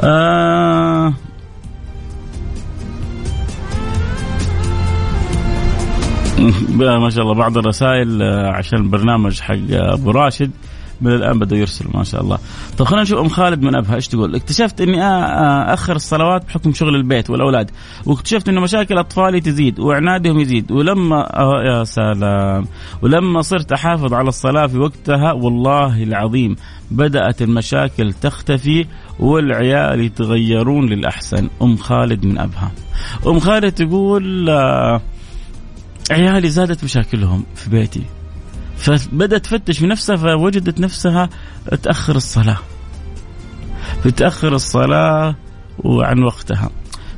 آه 0.00 1.14
ما 7.02 7.10
شاء 7.10 7.24
الله 7.24 7.34
بعض 7.34 7.58
الرسائل 7.58 8.22
عشان 8.54 8.78
البرنامج 8.78 9.40
حق 9.40 9.56
أبو 9.70 10.10
راشد 10.10 10.50
من 11.00 11.12
الآن 11.12 11.38
بدا 11.38 11.56
يرسل 11.56 11.86
ما 11.94 12.04
شاء 12.04 12.20
الله. 12.20 12.38
طيب 12.78 12.86
خلينا 12.88 13.02
نشوف 13.02 13.18
أم 13.18 13.28
خالد 13.28 13.62
من 13.62 13.74
أبها 13.76 13.94
إيش 13.94 14.08
تقول؟ 14.08 14.34
اكتشفت 14.34 14.80
إني 14.80 15.04
أخر 15.74 15.96
الصلوات 15.96 16.44
بحكم 16.44 16.72
شغل 16.72 16.94
البيت 16.94 17.30
والأولاد، 17.30 17.70
واكتشفت 18.06 18.48
إنه 18.48 18.60
مشاكل 18.60 18.98
أطفالي 18.98 19.40
تزيد 19.40 19.80
وعنادهم 19.80 20.40
يزيد، 20.40 20.72
ولما 20.72 21.28
يا 21.64 21.84
سلام، 21.84 22.64
ولما 23.02 23.42
صرت 23.42 23.72
أحافظ 23.72 24.14
على 24.14 24.28
الصلاة 24.28 24.66
في 24.66 24.78
وقتها 24.78 25.32
والله 25.32 26.02
العظيم 26.02 26.56
بدأت 26.90 27.42
المشاكل 27.42 28.12
تختفي 28.12 28.86
والعيال 29.18 30.00
يتغيرون 30.00 30.86
للأحسن، 30.86 31.48
أم 31.62 31.76
خالد 31.76 32.26
من 32.26 32.38
أبها. 32.38 32.72
أم 33.26 33.38
خالد 33.38 33.72
تقول 33.72 34.50
عيالي 36.10 36.50
زادت 36.50 36.84
مشاكلهم 36.84 37.44
في 37.54 37.70
بيتي. 37.70 38.02
فبدأت 38.76 39.44
تفتش 39.44 39.78
في 39.78 39.86
نفسها 39.86 40.16
فوجدت 40.16 40.80
نفسها 40.80 41.28
تأخر 41.82 42.16
الصلاة. 42.16 42.58
بتأخر 44.06 44.54
الصلاة 44.54 45.36
وعن 45.78 46.22
وقتها. 46.22 46.70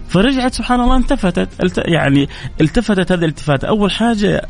فرجعت 0.09 0.55
سبحان 0.55 0.81
الله 0.81 0.97
التفتت 0.97 1.49
يعني 1.79 2.29
التفتت 2.61 3.13
هذه 3.13 3.19
الالتفاتة 3.19 3.69
أول 3.69 3.91
حاجة 3.91 4.49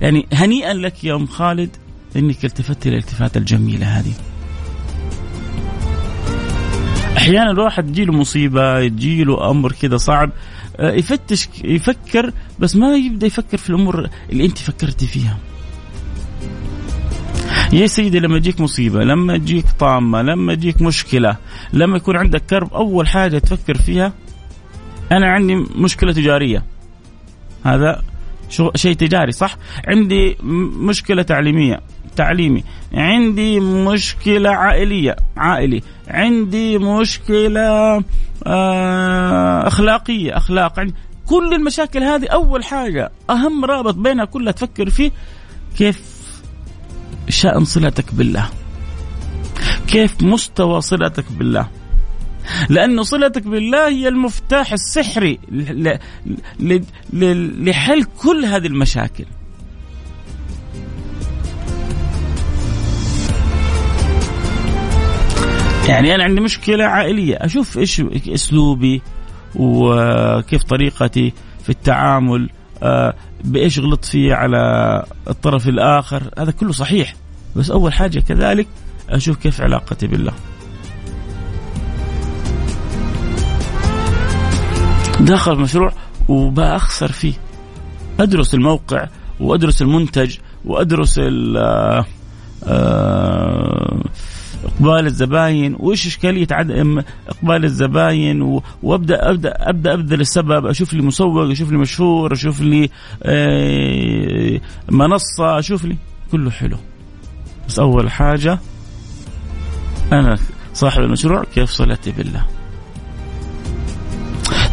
يعني 0.00 0.26
هنيئا 0.32 0.74
لك 0.74 1.04
يا 1.04 1.14
أم 1.14 1.26
خالد 1.26 1.76
أنك 2.16 2.44
التفتي 2.44 2.88
الالتفاتة 2.88 3.38
الجميلة 3.38 3.86
هذه. 3.86 4.12
أحيانا 7.16 7.50
الواحد 7.50 7.86
تجيله 7.86 8.12
مصيبة 8.12 8.88
تجيله 8.88 9.50
أمر 9.50 9.72
كذا 9.72 9.96
صعب 9.96 10.30
يفتش 10.80 11.48
يفكر 11.64 12.32
بس 12.58 12.76
ما 12.76 12.96
يبدأ 12.96 13.26
يفكر 13.26 13.56
في 13.56 13.70
الأمور 13.70 14.08
اللي 14.32 14.44
أنت 14.44 14.58
فكرتي 14.58 15.06
فيها. 15.06 15.38
يا 17.72 17.86
سيدي 17.86 18.20
لما 18.20 18.36
يجيك 18.36 18.60
مصيبة 18.60 19.04
لما 19.04 19.34
يجيك 19.34 19.66
طامة 19.78 20.22
لما 20.22 20.52
يجيك 20.52 20.82
مشكلة 20.82 21.36
لما 21.72 21.96
يكون 21.96 22.16
عندك 22.16 22.42
كرب 22.50 22.74
أول 22.74 23.08
حاجة 23.08 23.38
تفكر 23.38 23.74
فيها 23.74 24.12
أنا 25.12 25.32
عندي 25.32 25.54
مشكلة 25.54 26.12
تجارية. 26.12 26.64
هذا 27.64 28.02
شيء 28.74 28.92
تجاري 28.92 29.32
صح؟ 29.32 29.56
عندي 29.88 30.36
مشكلة 30.80 31.22
تعليمية 31.22 31.80
تعليمي. 32.16 32.64
عندي 32.94 33.60
مشكلة 33.60 34.50
عائلية 34.50 35.16
عائلي. 35.36 35.82
عندي 36.08 36.78
مشكلة 36.78 38.02
آه، 38.46 39.66
أخلاقية 39.66 40.36
أخلاق. 40.36 40.80
عندي 40.80 40.94
كل 41.26 41.54
المشاكل 41.54 42.02
هذه 42.02 42.26
أول 42.26 42.64
حاجة 42.64 43.10
أهم 43.30 43.64
رابط 43.64 43.94
بينها 43.94 44.24
كلها 44.24 44.52
تفكر 44.52 44.90
فيه 44.90 45.10
كيف 45.78 46.00
شأن 47.28 47.64
صلتك 47.64 48.14
بالله. 48.14 48.48
كيف 49.86 50.22
مستوى 50.22 50.80
صلتك 50.80 51.24
بالله. 51.32 51.68
لأن 52.68 53.02
صلتك 53.02 53.42
بالله 53.42 53.88
هي 53.88 54.08
المفتاح 54.08 54.72
السحري 54.72 55.38
لحل 57.60 58.04
كل 58.04 58.44
هذه 58.44 58.66
المشاكل. 58.66 59.24
يعني 65.88 66.14
أنا 66.14 66.24
عندي 66.24 66.40
مشكلة 66.40 66.84
عائلية. 66.84 67.36
أشوف 67.36 67.78
إيش 67.78 68.02
أسلوبي 68.28 69.02
وكيف 69.54 70.62
طريقتي 70.62 71.32
في 71.62 71.70
التعامل 71.70 72.50
آه، 72.82 73.14
بإيش 73.44 73.78
غلط 73.78 74.04
فيه 74.04 74.34
على 74.34 74.58
الطرف 75.28 75.68
الآخر. 75.68 76.22
هذا 76.38 76.50
كله 76.50 76.72
صحيح. 76.72 77.14
بس 77.56 77.70
أول 77.70 77.92
حاجة 77.92 78.20
كذلك 78.20 78.66
أشوف 79.10 79.36
كيف 79.36 79.60
علاقتي 79.60 80.06
بالله. 80.06 80.32
داخل 85.20 85.56
مشروع 85.56 85.92
وبأخسر 86.28 87.12
فيه. 87.12 87.34
أدرس 88.20 88.54
الموقع 88.54 89.08
وأدرس 89.40 89.82
المنتج 89.82 90.36
وأدرس 90.64 91.18
آه، 91.18 92.04
آه، 92.64 94.02
إقبال 94.64 95.06
الزباين 95.06 95.76
وإيش 95.78 96.06
إشكالية 96.06 96.46
عدم 96.50 97.02
إقبال 97.28 97.64
الزباين؟ 97.64 98.60
وأبدأ 98.82 99.30
أبدأ 99.30 99.54
أبدأ 99.58 99.94
أبذل 99.94 100.20
السبب 100.20 100.66
أشوف 100.66 100.92
لي 100.92 101.02
مسوق 101.02 101.50
أشوف 101.50 101.70
لي 101.70 101.76
مشهور 101.76 102.32
أشوف 102.32 102.60
لي 102.60 102.90
آه، 103.22 104.60
منصة 104.88 105.58
أشوف 105.58 105.84
لي 105.84 105.96
كله 106.32 106.50
حلو. 106.50 106.76
بس 107.68 107.78
أول 107.78 108.10
حاجة 108.10 108.58
أنا 110.12 110.38
صاحب 110.74 111.02
المشروع 111.02 111.44
كيف 111.54 111.70
صلتي 111.70 112.10
بالله؟ 112.10 112.46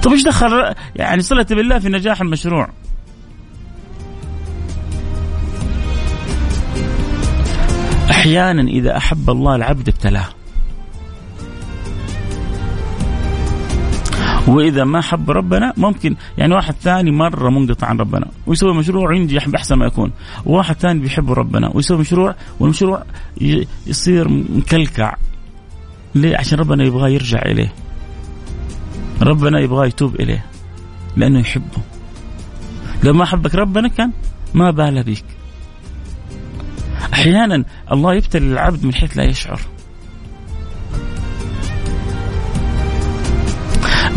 طيب 0.03 0.13
إيش 0.13 0.23
دخل 0.23 0.75
يعني 0.95 1.21
صلتي 1.21 1.55
بالله 1.55 1.79
في 1.79 1.89
نجاح 1.89 2.21
المشروع؟ 2.21 2.69
أحيانا 8.09 8.61
إذا 8.61 8.97
أحب 8.97 9.29
الله 9.29 9.55
العبد 9.55 9.89
ابتلاه. 9.89 10.27
وإذا 14.47 14.83
ما 14.83 15.01
حب 15.01 15.31
ربنا 15.31 15.73
ممكن 15.77 16.15
يعني 16.37 16.53
واحد 16.53 16.75
ثاني 16.81 17.11
مرة 17.11 17.49
منقطع 17.49 17.87
عن 17.87 17.99
ربنا 17.99 18.27
ويسوي 18.47 18.73
مشروع 18.73 19.15
ينجح 19.15 19.49
بأحسن 19.49 19.75
ما 19.75 19.85
يكون. 19.85 20.11
وواحد 20.45 20.75
ثاني 20.75 20.99
بيحب 20.99 21.31
ربنا 21.31 21.71
ويسوي 21.73 21.97
مشروع 21.97 22.35
والمشروع 22.59 23.03
يصير 23.87 24.29
مكلكع. 24.29 25.15
ليه؟ 26.15 26.37
عشان 26.37 26.59
ربنا 26.59 26.83
يبغاه 26.83 27.09
يرجع 27.09 27.41
إليه. 27.41 27.73
ربنا 29.21 29.59
يبغاه 29.59 29.85
يتوب 29.85 30.15
إليه 30.15 30.45
لأنه 31.17 31.39
يحبه. 31.39 31.81
لو 33.03 33.13
ما 33.13 33.25
حبك 33.25 33.55
ربنا 33.55 33.87
كان 33.87 34.11
ما 34.53 34.71
بال 34.71 35.03
بيك 35.03 35.25
أحيانا 37.13 37.63
الله 37.91 38.13
يبتلي 38.13 38.45
العبد 38.53 38.85
من 38.85 38.93
حيث 38.93 39.17
لا 39.17 39.23
يشعر. 39.23 39.59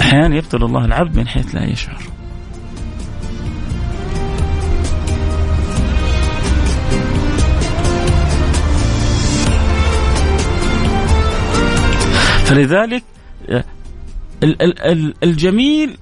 أحيانا 0.01 0.37
يبتلي 0.37 0.65
الله 0.65 0.85
العبد 0.85 1.17
من 1.17 1.29
حيث 1.29 1.55
لا 1.55 1.65
يشعر. 1.65 2.03
فلذلك 12.45 13.05
آه، 13.49 13.65
الجميل 15.23 15.97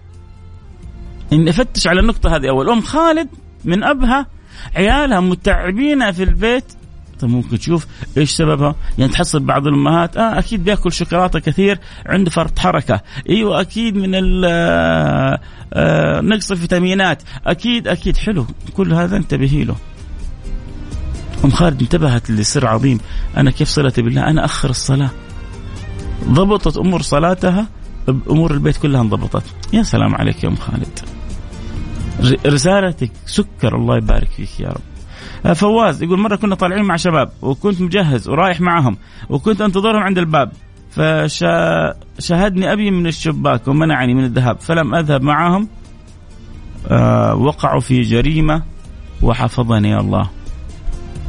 إن 1.33 1.49
أفتش 1.49 1.87
على 1.87 2.01
النقطة 2.01 2.37
هذه 2.37 2.49
أول. 2.49 2.71
أم 2.71 2.81
خالد 2.81 3.29
من 3.65 3.85
أبها 3.85 4.27
عيالها 4.77 5.21
متعبين 5.21 6.13
في 6.13 6.23
البيت. 6.23 6.65
طيب 7.21 7.31
ممكن 7.31 7.59
تشوف 7.59 7.87
إيش 8.17 8.31
سببها؟ 8.31 8.75
يعني 8.99 9.13
تحصل 9.13 9.41
بعض 9.41 9.67
الأمهات 9.67 10.17
آه 10.17 10.39
أكيد 10.39 10.65
بيأكل 10.65 10.93
شوكولاتة 10.93 11.39
كثير 11.39 11.79
عنده 12.07 12.31
فرط 12.31 12.59
حركة. 12.59 13.01
إيوه 13.29 13.61
أكيد 13.61 13.97
من 13.97 14.15
آه، 14.45 15.41
آه، 15.73 16.21
نقص 16.21 16.51
الفيتامينات. 16.51 17.23
أكيد 17.47 17.89
أكيد. 17.89 18.17
حلو. 18.17 18.47
كل 18.75 18.95
هذا 18.95 19.17
انتبهي 19.17 19.65
له. 19.65 19.77
أم 21.45 21.51
خالد 21.51 21.83
انتبهت 21.83 22.31
لسر 22.31 22.67
عظيم. 22.67 23.01
أنا 23.37 23.51
كيف 23.51 23.69
صلتي 23.69 24.03
بالله؟ 24.03 24.31
أنا 24.31 24.45
آخر 24.45 24.71
الصلاة. 24.71 25.11
ضبطت 26.25 26.77
أمور 26.77 27.03
صلاتها 27.03 27.67
أمور 28.09 28.51
البيت 28.51 28.77
كلها 28.77 29.01
انضبطت. 29.01 29.45
يا 29.73 29.83
سلام 29.83 30.15
عليك 30.15 30.45
يا 30.45 30.49
أم 30.49 30.57
خالد. 30.57 31.01
رسالتك. 32.47 33.11
سكر 33.27 33.77
الله 33.77 33.97
يبارك 33.97 34.29
فيك 34.29 34.61
يا 34.61 34.69
رب. 34.69 34.81
آه، 35.47 35.53
فواز 35.53 36.03
يقول 36.03 36.19
مرة 36.19 36.37
كنا 36.37 36.55
طالعين 36.55 36.85
مع 36.85 36.97
شباب 36.97 37.31
وكنت 37.43 37.81
مجهز 37.81 38.29
ورايح 38.29 38.61
معهم 38.61 38.97
وكنت 39.29 39.61
انتظرهم 39.61 40.03
عند 40.03 40.19
الباب. 40.19 40.53
فشاهدني 40.91 42.73
أبي 42.73 42.91
من 42.91 43.07
الشباك 43.07 43.69
ومنعني 43.69 44.15
من 44.15 44.25
الذهاب 44.25 44.61
فلم 44.61 44.95
أذهب 44.95 45.23
معهم. 45.23 45.69
آه 46.89 47.35
وقعوا 47.35 47.81
في 47.81 48.01
جريمة 48.01 48.63
وحفظني 49.23 49.99
الله. 49.99 50.31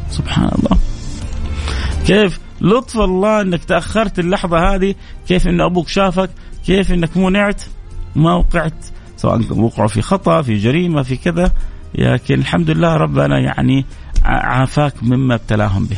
سبحان 0.10 0.52
الله. 0.60 0.78
كيف 2.08 2.40
لطف 2.62 3.00
الله 3.00 3.42
إنك 3.42 3.64
تأخرت 3.64 4.20
اللحظة 4.20 4.76
هذه 4.76 4.96
كيف 5.28 5.48
إن 5.48 5.62
أبوك 5.62 5.88
شافك 5.88 6.30
كيف 6.66 6.92
إنك 6.92 7.18
منعت 7.18 7.64
ما 8.16 8.34
وقعت 8.34 8.86
سواء 9.22 9.42
وقعوا 9.52 9.88
في 9.88 10.02
خطأ 10.02 10.42
في 10.42 10.58
جريمة 10.58 11.02
في 11.04 11.16
كذا. 11.16 11.52
لكن 11.96 12.40
الحمد 12.40 12.70
لله 12.70 12.96
ربنا 12.96 13.40
يعني 13.40 13.86
عافاك 14.26 14.94
مما 15.04 15.36
ابتلاهم 15.36 15.86
به. 15.86 15.98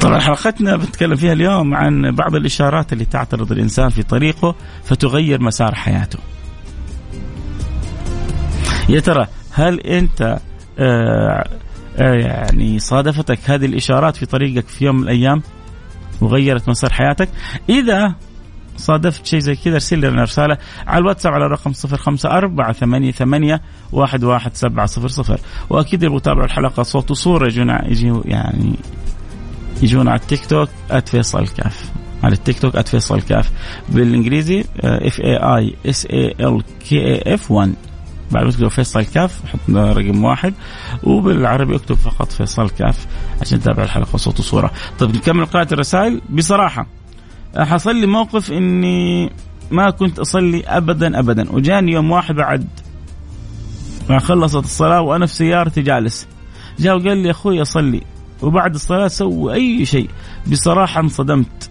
طبعا 0.00 0.20
حلقتنا 0.20 0.76
بنتكلم 0.76 1.16
فيها 1.16 1.32
اليوم 1.32 1.74
عن 1.74 2.10
بعض 2.10 2.34
الإشارات 2.34 2.92
اللي 2.92 3.04
تعترض 3.04 3.52
الإنسان 3.52 3.88
في 3.88 4.02
طريقه 4.02 4.54
فتغير 4.84 5.42
مسار 5.42 5.74
حياته. 5.74 6.18
يا 8.88 9.00
ترى 9.00 9.26
هل 9.52 9.80
أنت 9.80 10.38
آه 10.78 11.48
آه 11.98 12.14
يعني 12.14 12.78
صادفتك 12.78 13.38
هذه 13.50 13.66
الإشارات 13.66 14.16
في 14.16 14.26
طريقك 14.26 14.68
في 14.68 14.84
يوم 14.84 14.96
من 14.96 15.02
الأيام؟ 15.02 15.42
وغيرت 16.22 16.68
مسار 16.68 16.92
حياتك؟ 16.92 17.28
إذا 17.68 18.14
صادفت 18.76 19.26
شيء 19.26 19.38
زي 19.38 19.54
كذا 19.54 19.74
ارسل 19.74 20.00
لنا 20.00 20.22
رساله 20.22 20.58
على 20.86 20.98
الواتساب 20.98 21.32
على 21.32 21.46
رقم 21.46 21.72
054 21.72 22.72
ثمانية 22.72 23.10
ثمانية 23.10 23.62
واحد 23.92 24.24
واحد 24.24 24.54
سبعة 24.54 24.86
صفر 24.86 25.08
صفر. 25.08 25.40
وأكيد 25.70 26.04
اللي 26.04 26.16
يتابعوا 26.16 26.44
الحلقة 26.44 26.82
صوت 26.82 27.10
وصورة 27.10 27.46
يجونا 27.46 27.88
يجي 27.88 28.12
يعني 28.24 28.76
يجونا 29.82 30.10
على 30.10 30.20
التيك 30.20 30.46
توك 30.46 30.68
@فيصل 31.06 31.48
كاف. 31.48 31.90
على 32.22 32.32
التيك 32.32 32.58
توك 32.58 32.80
@فيصل 32.80 33.22
كاف. 33.22 33.50
بالإنجليزي 33.88 34.64
F 34.84 35.20
A 35.20 35.36
I 35.36 35.76
S 35.86 36.06
A 36.06 36.34
L 36.40 36.62
K 36.88 36.96
A 36.96 37.34
F 37.34 37.50
1 37.50 37.74
بعد 38.32 38.44
ما 38.44 38.50
تكتب 38.50 38.68
فيصل 38.68 39.04
كاف 39.04 39.40
حط 39.46 39.70
رقم 39.70 40.24
واحد. 40.24 40.54
وبالعربي 41.04 41.76
اكتب 41.76 41.94
فقط 41.94 42.32
فيصل 42.32 42.70
كاف 42.70 43.06
عشان 43.40 43.60
تتابع 43.60 43.82
الحلقة 43.82 44.16
صوت 44.16 44.40
وصورة. 44.40 44.70
طيب 44.98 45.16
نكمل 45.16 45.44
قراءة 45.44 45.74
الرسائل. 45.74 46.20
بصراحة 46.30 46.86
حصل 47.56 47.96
لي 47.96 48.06
موقف 48.06 48.52
إني 48.52 49.30
ما 49.70 49.90
كنت 49.90 50.18
أصلي 50.18 50.62
ابدا 50.66 51.18
ابدا. 51.18 51.52
وجاني 51.52 51.92
يوم 51.92 52.10
واحد 52.10 52.34
بعد 52.34 52.68
ما 54.10 54.18
خلصت 54.18 54.64
الصلاة 54.64 55.00
وأنا 55.00 55.26
في 55.26 55.34
سيارتي 55.34 55.82
جالس. 55.82 56.28
جاء 56.78 56.96
وقال 56.96 57.18
لي 57.18 57.30
أخوي 57.30 57.62
أصلي. 57.62 58.02
وبعد 58.42 58.74
الصلاة 58.74 59.08
سوي 59.08 59.54
أي 59.54 59.84
شيء. 59.84 60.10
بصراحة 60.46 61.00
انصدمت. 61.00 61.70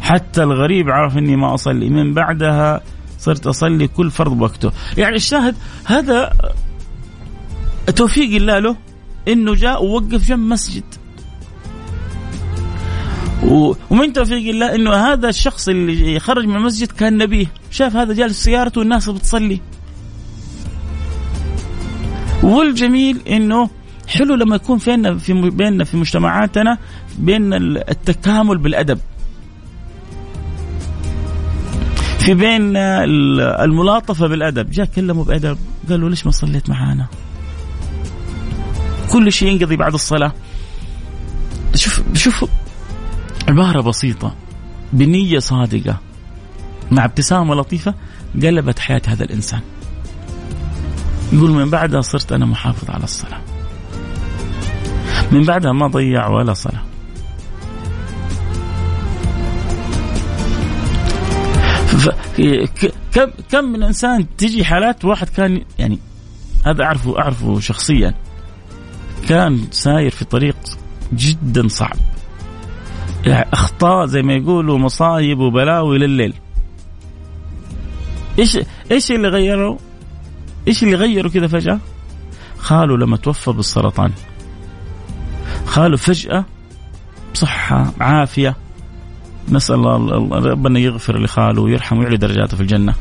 حتى 0.00 0.42
الغريب 0.42 0.90
عرف 0.90 1.18
إني 1.18 1.36
ما 1.36 1.54
أصلي. 1.54 1.88
من 1.88 2.14
بعدها 2.14 2.80
صرت 3.22 3.46
أصلي 3.46 3.88
كل 3.88 4.10
فرض 4.10 4.42
وقته 4.42 4.72
يعني 4.98 5.16
الشاهد 5.16 5.54
هذا 5.84 6.32
توفيق 7.96 8.36
الله 8.36 8.58
له 8.58 8.76
إنه 9.28 9.54
جاء 9.54 9.84
ووقف 9.84 10.28
جنب 10.28 10.38
مسجد. 10.38 10.84
ومن 13.90 14.12
توفيق 14.12 14.48
الله 14.48 14.74
إنه 14.74 14.90
هذا 14.90 15.28
الشخص 15.28 15.68
اللي 15.68 16.20
خرج 16.20 16.44
من 16.46 16.56
المسجد 16.56 16.92
كان 16.92 17.18
نبيه. 17.18 17.46
شاف 17.70 17.96
هذا 17.96 18.14
جالس 18.14 18.44
سيارته 18.44 18.78
والناس 18.78 19.08
بتصلي. 19.08 19.60
والجميل 22.42 23.20
إنه 23.28 23.70
حلو 24.08 24.34
لما 24.34 24.56
يكون 24.56 24.78
فينا 24.78 25.18
في 25.18 25.32
بيننا 25.32 25.84
في 25.84 25.96
مجتمعاتنا 25.96 26.78
بين 27.18 27.52
التكامل 27.54 28.58
بالأدب. 28.58 28.98
في 32.22 32.34
بين 32.34 32.76
الملاطفة 32.76 34.26
بالأدب. 34.26 34.70
جاء 34.70 34.86
كلمه 34.86 35.24
بأدب. 35.24 35.58
قال 35.88 36.00
له 36.00 36.10
ليش 36.10 36.26
ما 36.26 36.32
صليت 36.32 36.70
معانا؟ 36.70 37.06
كل 39.12 39.32
شيء 39.32 39.48
ينقضي 39.48 39.76
بعد 39.76 39.94
الصلاة. 39.94 40.32
شوف 41.74 42.02
شوف 42.14 42.44
عبارة 43.48 43.80
بسيطة. 43.80 44.34
بنية 44.92 45.38
صادقة. 45.38 46.00
مع 46.90 47.04
ابتسامة 47.04 47.54
لطيفة 47.54 47.94
قلبت 48.42 48.78
حياة 48.78 49.02
هذا 49.06 49.24
الإنسان. 49.24 49.60
يقول 51.32 51.50
من 51.50 51.70
بعدها 51.70 52.00
صرت 52.00 52.32
أنا 52.32 52.46
محافظ 52.46 52.90
على 52.90 53.04
الصلاة. 53.04 53.40
من 55.32 55.42
بعدها 55.42 55.72
ما 55.72 55.86
ضيع 55.86 56.28
ولا 56.28 56.54
صلاة. 56.54 56.82
كم 63.12 63.30
كم 63.50 63.64
من 63.64 63.82
إنسان 63.82 64.36
تجي 64.36 64.64
حالات 64.64 65.04
واحد 65.04 65.28
كان 65.28 65.64
يعني 65.78 65.98
هذا 66.66 66.84
اعرفه 66.84 67.18
أعرفه 67.18 67.60
شخصيا. 67.60 68.14
كان 69.28 69.66
ساير 69.70 70.10
في 70.10 70.24
طريق 70.24 70.56
جدا 71.14 71.68
صعب. 71.68 71.96
يعني 73.24 73.48
أخطاء 73.52 74.06
زي 74.06 74.22
ما 74.22 74.34
يقولوا 74.34 74.78
مصايب 74.78 75.38
وبلاوي 75.38 75.98
لليل. 75.98 76.34
إيش 78.38 78.58
إيش 78.90 79.12
اللي 79.12 79.28
غيره؟ 79.28 79.78
إيش 80.68 80.82
اللي 80.82 80.94
غيره 80.94 81.28
كذا 81.28 81.46
فجأة؟ 81.46 81.78
خاله 82.58 82.98
لما 82.98 83.16
توفى 83.16 83.52
بالسرطان. 83.52 84.12
خاله 85.66 85.96
فجأة 85.96 86.44
بصحة 87.34 87.92
عافية. 88.00 88.56
نسأل 89.48 89.74
الله 89.74 90.28
ربنا 90.50 90.78
يغفر 90.78 91.22
لخاله 91.22 91.62
ويرحمه 91.62 92.00
ويعلي 92.00 92.16
درجاته 92.16 92.56
في 92.56 92.62
الجنة 92.62 92.94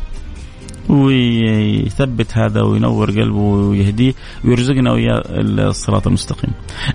ويثبت 0.90 2.38
هذا 2.38 2.62
وينور 2.62 3.12
قلبه 3.12 3.40
ويهديه 3.40 4.14
ويرزقنا 4.46 4.92
وياه 4.92 5.24
الصراط 5.30 6.08
المستقيم. 6.08 6.52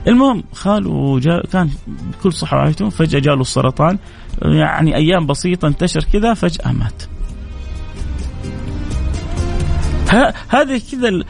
المهم 0.07 0.45
خاله 0.53 1.19
جاء 1.19 1.47
كان 1.47 1.71
بكل 1.87 2.33
صحه 2.33 2.57
وعافيته 2.57 2.89
فجأة 2.89 3.21
جاله 3.21 3.41
السرطان 3.41 3.99
يعني 4.43 4.97
أيام 4.97 5.27
بسيطة 5.27 5.69
انتشر 5.69 6.05
كذا 6.13 6.35
فجأة 6.35 6.73
مات. 6.73 7.03
هذه 10.49 10.81
كذا 10.93 11.25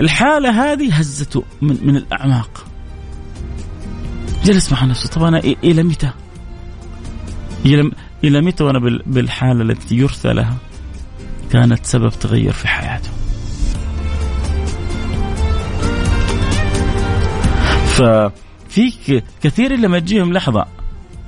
الحالة 0.00 0.72
هذه 0.72 0.94
هزته 0.94 1.44
من, 1.62 1.78
من 1.82 1.96
الأعماق. 1.96 2.66
جلس 4.44 4.72
مع 4.72 4.84
نفسه 4.84 5.10
طب 5.10 5.22
أنا 5.22 5.38
إلى 5.38 5.82
متى؟ 5.82 6.10
إلى 8.24 8.40
متى 8.40 8.64
وأنا 8.64 9.00
بالحالة 9.06 9.62
التي 9.62 9.94
يرثى 9.96 10.32
لها؟ 10.32 10.56
كانت 11.52 11.86
سبب 11.86 12.10
تغير 12.10 12.52
في 12.52 12.68
حياته 12.68 13.10
ففي 17.86 19.22
كثير 19.42 19.76
لما 19.76 19.98
تجيهم 19.98 20.32
لحظة 20.32 20.66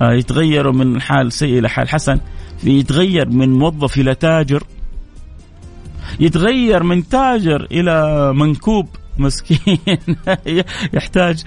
آه، 0.03 0.13
يتغيروا 0.13 0.73
من 0.73 1.01
حال 1.01 1.33
سيء 1.33 1.59
إلى 1.59 1.69
حال 1.69 1.89
حسن 1.89 2.21
يتغير 2.65 3.29
من 3.29 3.53
موظف 3.53 3.99
إلى 3.99 4.15
تاجر 4.15 4.63
يتغير 6.21 6.83
من 6.83 7.09
تاجر 7.09 7.67
إلى 7.73 8.33
منكوب 8.35 8.89
مسكين 9.19 9.79
يحتاج 10.95 11.43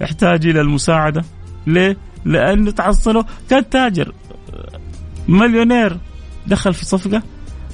يحتاج 0.00 0.46
إلى 0.46 0.60
المساعدة 0.60 1.24
ليه؟ 1.66 1.96
لأنه 2.24 2.70
تحصله 2.70 3.24
كان 3.50 3.68
تاجر 3.68 4.12
مليونير. 5.28 5.96
دخل 6.46 6.74
في 6.74 6.84
صفقة 6.84 7.22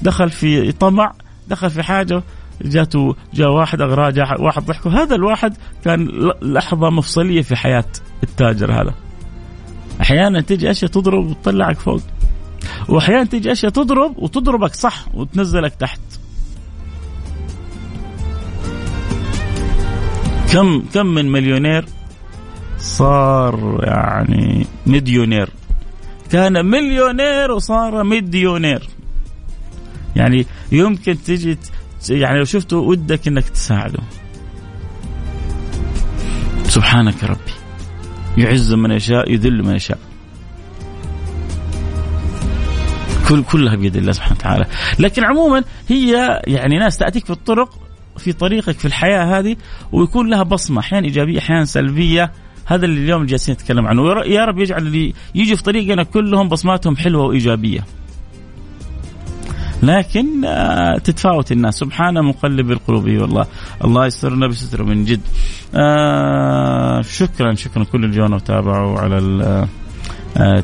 دخل 0.01 0.29
في 0.29 0.71
طمع 0.71 1.13
دخل 1.47 1.69
في 1.69 1.83
حاجة 1.83 2.23
جاته 2.61 3.15
جاء 3.33 3.49
واحد 3.49 3.81
اغراه 3.81 4.09
جاء 4.09 4.41
واحد 4.41 4.65
ضحكه 4.65 5.03
هذا 5.03 5.15
الواحد 5.15 5.57
كان 5.85 6.31
لحظة 6.41 6.89
مفصلية 6.89 7.41
في 7.41 7.55
حياة 7.55 7.85
التاجر 8.23 8.81
هذا. 8.81 8.93
أحيانا 10.01 10.41
تيجي 10.41 10.71
أشياء 10.71 10.91
تضرب 10.91 11.25
وتطلعك 11.25 11.79
فوق. 11.79 12.01
وأحيانا 12.89 13.23
تيجي 13.23 13.51
أشياء 13.51 13.71
تضرب 13.71 14.17
وتضربك 14.17 14.73
صح 14.73 15.05
وتنزلك 15.13 15.75
تحت. 15.75 15.99
كم 20.51 20.83
كم 20.93 21.05
من 21.05 21.31
مليونير 21.31 21.85
صار 22.79 23.79
يعني 23.83 24.67
مليونير 24.85 25.49
كان 26.31 26.65
مليونير 26.65 27.51
وصار 27.51 28.03
مليونير 28.03 28.89
يعني 30.15 30.45
يمكن 30.71 31.23
تجي 31.23 31.57
يعني 32.09 32.39
لو 32.39 32.45
شفته 32.45 32.77
ودك 32.77 33.27
إنك 33.27 33.49
تساعده. 33.49 33.99
سبحانك 36.63 37.23
ربي. 37.23 37.53
يعز 38.37 38.73
من 38.73 38.91
يشاء 38.91 39.31
يذل 39.31 39.63
من 39.63 39.75
يشاء. 39.75 39.97
كل 43.29 43.43
كلها 43.43 43.75
بيد 43.75 43.95
الله 43.95 44.11
سبحانه 44.11 44.35
وتعالى. 44.35 44.65
لكن 44.99 45.23
عموما 45.23 45.63
هي 45.87 46.41
يعني 46.47 46.79
ناس 46.79 46.97
تأتيك 46.97 47.25
في 47.25 47.31
الطرق 47.31 47.79
في 48.17 48.33
طريقك 48.33 48.79
في 48.79 48.85
الحياة 48.85 49.39
هذه 49.39 49.55
ويكون 49.91 50.29
لها 50.29 50.43
بصمة. 50.43 50.79
أحيانا 50.79 51.05
إيجابية 51.05 51.39
أحيانا 51.39 51.65
سلبية. 51.65 52.31
هذا 52.67 52.85
اللي 52.85 53.03
اليوم 53.03 53.25
جالسين 53.25 53.53
نتكلم 53.53 53.87
عنه. 53.87 54.25
يا 54.25 54.45
رب 54.45 54.59
يجعل 54.59 54.87
اللي 54.87 55.13
يجي 55.35 55.55
في 55.55 55.63
طريقنا 55.63 56.03
كلهم 56.03 56.49
بصماتهم 56.49 56.97
حلوة 56.97 57.25
وإيجابية. 57.25 57.85
لكن 59.83 60.45
آه، 60.45 60.97
تتفاوت 60.97 61.51
الناس. 61.51 61.75
سبحان 61.75 62.23
مقلب 62.23 62.71
القلوب. 62.71 63.03
والله. 63.03 63.45
الله 63.83 64.05
يسترنا 64.05 64.47
بستره 64.47 64.83
من 64.83 65.05
جد. 65.05 65.21
آه 65.75 67.01
شكرا 67.01 67.55
شكرا. 67.55 67.83
كل 67.83 68.05
اللي 68.05 68.15
جونا 68.17 68.35
وتابعوا 68.35 68.99
على 68.99 69.17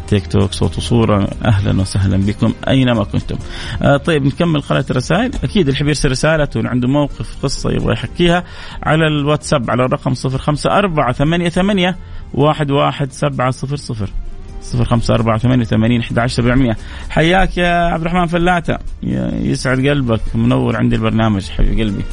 تيك 0.07 0.27
توك 0.27 0.53
صوت 0.53 0.77
وصورة 0.77 1.27
أهلا 1.45 1.81
وسهلا 1.81 2.17
بكم 2.17 2.53
أينما 2.67 3.03
كنتم. 3.03 3.35
آه 3.81 3.97
طيب 3.97 4.25
نكمل 4.25 4.61
قراءة 4.61 4.85
الرسائل. 4.91 5.31
أكيد 5.43 5.67
اللي 5.67 5.79
يرسل 5.81 6.11
رسالة 6.11 6.49
عنده 6.55 6.87
موقف 6.87 7.43
قصة 7.43 7.71
يبغى 7.71 7.93
يحكيها 7.93 8.43
على 8.83 9.07
الواتساب 9.07 9.71
على 9.71 9.85
الرقم 9.85 10.13
صفر 10.13 10.37
خمسة 10.37 10.71
أربعة 10.71 11.13
ثمانية 11.13 11.49
ثمانية 11.49 11.95
واحد 12.33 12.71
واحد 12.71 13.11
سبعة 13.11 13.51
صفر 13.51 13.75
صفر. 13.75 14.09
صفر 14.61 14.85
خمسة 14.85 15.13
أربعة 15.13 15.37
ثمانية 15.37 15.63
وثمانين 15.63 16.01
أحد 16.01 16.19
عشر 16.19 16.33
سبعمية 16.33 16.77
حياك 17.09 17.57
يا 17.57 17.85
عبد 17.85 18.01
الرحمن 18.01 18.25
فلاتة. 18.25 18.77
يسعد 19.03 19.87
قلبك 19.87 20.21
منور 20.35 20.77
عندي 20.77 20.95
البرنامج 20.95 21.49
حبيب 21.49 21.79
قلبي. 21.79 22.03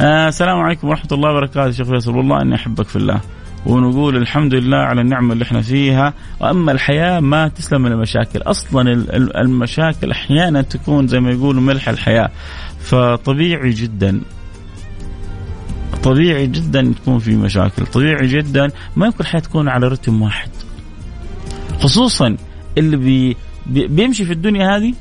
آه 0.00 0.28
السلام 0.28 0.58
عليكم 0.58 0.88
ورحمة 0.88 1.08
الله 1.12 1.30
وبركاته 1.30 1.70
شيخ 1.70 1.86
فيصل. 1.86 2.16
والله 2.16 2.42
إني 2.42 2.54
أحبك 2.54 2.86
في 2.86 2.96
الله. 2.96 3.20
ونقول 3.66 4.16
الحمد 4.16 4.54
لله 4.54 4.76
على 4.76 5.00
النعمة 5.00 5.32
اللي 5.32 5.44
إحنا 5.44 5.62
فيها. 5.62 6.14
وأما 6.40 6.72
الحياة 6.72 7.20
ما 7.20 7.48
تسلم 7.48 7.82
من 7.82 7.92
المشاكل. 7.92 8.42
أصلا 8.42 8.92
المشاكل 9.40 10.10
أحيانا 10.10 10.62
تكون 10.62 11.08
زي 11.08 11.20
ما 11.20 11.30
يقولوا 11.30 11.62
ملح 11.62 11.88
الحياة. 11.88 12.30
فطبيعي 12.80 13.70
جدا 13.70 14.20
طبيعي 16.02 16.46
جدا 16.46 16.94
تكون 17.02 17.18
في 17.18 17.36
مشاكل. 17.36 17.86
طبيعي 17.86 18.26
جدا 18.26 18.70
ما 18.96 19.06
يمكن 19.06 19.20
الحياة 19.20 19.40
تكون 19.40 19.68
على 19.68 19.88
رتم 19.88 20.22
واحد. 20.22 20.50
خصوصا 21.80 22.36
اللي 22.78 22.96
بي 22.96 23.36
بيمشي 23.66 24.24
في 24.24 24.32
الدنيا 24.32 24.76
هذه 24.76 24.94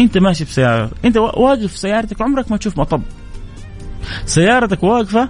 أنت 0.00 0.18
ماشي 0.18 0.44
بسيارة 0.44 0.90
أنت 1.04 1.16
واقف 1.16 1.66
في 1.66 1.78
سيارتك 1.78 2.22
عمرك 2.22 2.50
ما 2.50 2.56
تشوف 2.56 2.78
مطب. 2.78 3.02
سيارتك 4.26 4.82
واقفة 4.82 5.28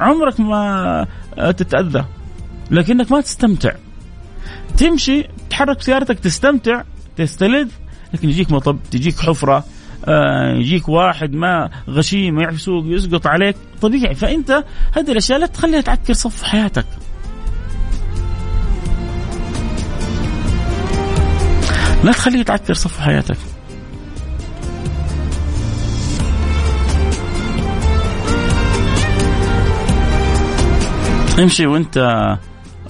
عمرك 0.00 0.40
ما 0.40 1.06
تتأذى. 1.38 2.04
لكنك 2.70 3.12
ما 3.12 3.20
تستمتع. 3.20 3.72
تمشي 4.76 5.28
تحرك 5.50 5.82
سيارتك 5.82 6.18
تستمتع 6.18 6.82
تستلذ 7.16 7.68
لكن 8.14 8.28
يجيك 8.28 8.52
مطب 8.52 8.78
تجيك 8.90 9.18
حفرة 9.18 9.64
آه 10.04 10.54
يجيك 10.54 10.88
واحد 10.88 11.32
ما 11.32 11.70
غشيم 11.88 12.34
ما 12.34 12.42
يعرف 12.42 12.54
يسوق 12.54 12.84
يسقط 12.86 13.26
عليك. 13.26 13.56
طبيعي. 13.82 14.14
فأنت 14.14 14.64
هذه 14.96 15.12
الأشياء 15.12 15.38
لا 15.38 15.46
تخليها 15.46 15.80
تعكر 15.80 16.12
صف 16.12 16.42
حياتك. 16.42 16.86
لا 22.04 22.12
تخليه 22.12 22.38
يتعكر 22.38 22.74
صف 22.74 23.00
حياتك. 23.00 23.36
امشي 31.38 31.66
وانت 31.66 31.98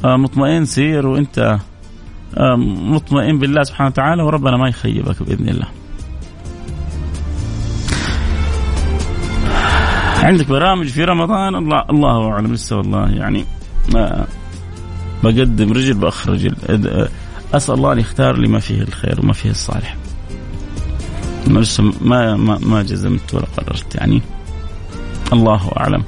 آه، 0.04 0.16
مطمئن 0.16 0.64
سير 0.64 1.06
وانت 1.06 1.58
آه، 2.36 2.56
مطمئن 2.56 3.38
بالله 3.38 3.62
سبحانه 3.62 3.90
وتعالى 3.90 4.22
وربنا 4.22 4.56
ما 4.56 4.68
يخيبك 4.68 5.22
بإذن 5.22 5.48
الله. 5.48 5.66
عندك 10.22 10.48
برامج 10.48 10.86
في 10.86 11.04
رمضان 11.04 11.54
الله 11.54 11.84
الله 11.90 12.30
أعلم 12.30 12.52
لسه 12.54 12.76
والله 12.76 13.10
يعني 13.10 13.44
ما 13.94 14.26
بقدم 15.24 15.72
رجل 15.72 15.94
بأخر 15.94 16.32
رجل 16.32 16.54
أسأل 17.54 17.74
الله 17.74 17.92
أن 17.92 17.98
يختار 17.98 18.36
لي 18.36 18.48
ما 18.48 18.58
فيه 18.58 18.82
الخير 18.82 19.20
وما 19.20 19.32
فيه 19.32 19.50
الصالح. 19.50 19.96
لسه 21.46 21.92
ما 22.00 22.36
ما 22.36 22.58
ما 22.58 22.82
جزمت 22.82 23.34
ولا 23.34 23.46
قررت 23.56 23.94
يعني 23.94 24.22
الله 25.32 25.72
أعلم. 25.80 26.04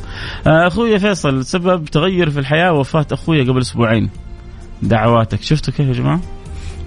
آه، 0.46 0.66
أخوي 0.66 0.98
فيصل 0.98 1.44
سبب 1.44 1.85
تغير 1.85 2.30
في 2.30 2.38
الحياة 2.38 2.72
وفاه 2.72 3.06
أخوي 3.12 3.42
قبل 3.48 3.61
أسبوعين. 3.61 4.11
دعواتك 4.83 5.42
شفتوا 5.42 5.74
كيف 5.74 5.88
يا 5.88 5.92
جماعة؟ 5.92 6.20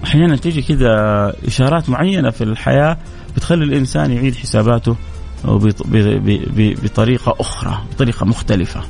أحيانا 0.04 0.36
تيجي 0.36 0.62
كذا 0.62 0.90
إشارات 1.46 1.88
معينة 1.88 2.30
في 2.30 2.44
الحياة 2.44 2.98
بتخلي 3.36 3.64
الإنسان 3.64 4.10
يعيد 4.10 4.34
حساباته 4.34 4.96
بطريقة 6.84 7.36
أخرى 7.40 7.78
بطريقة 7.92 8.26
مختلفة. 8.26 8.80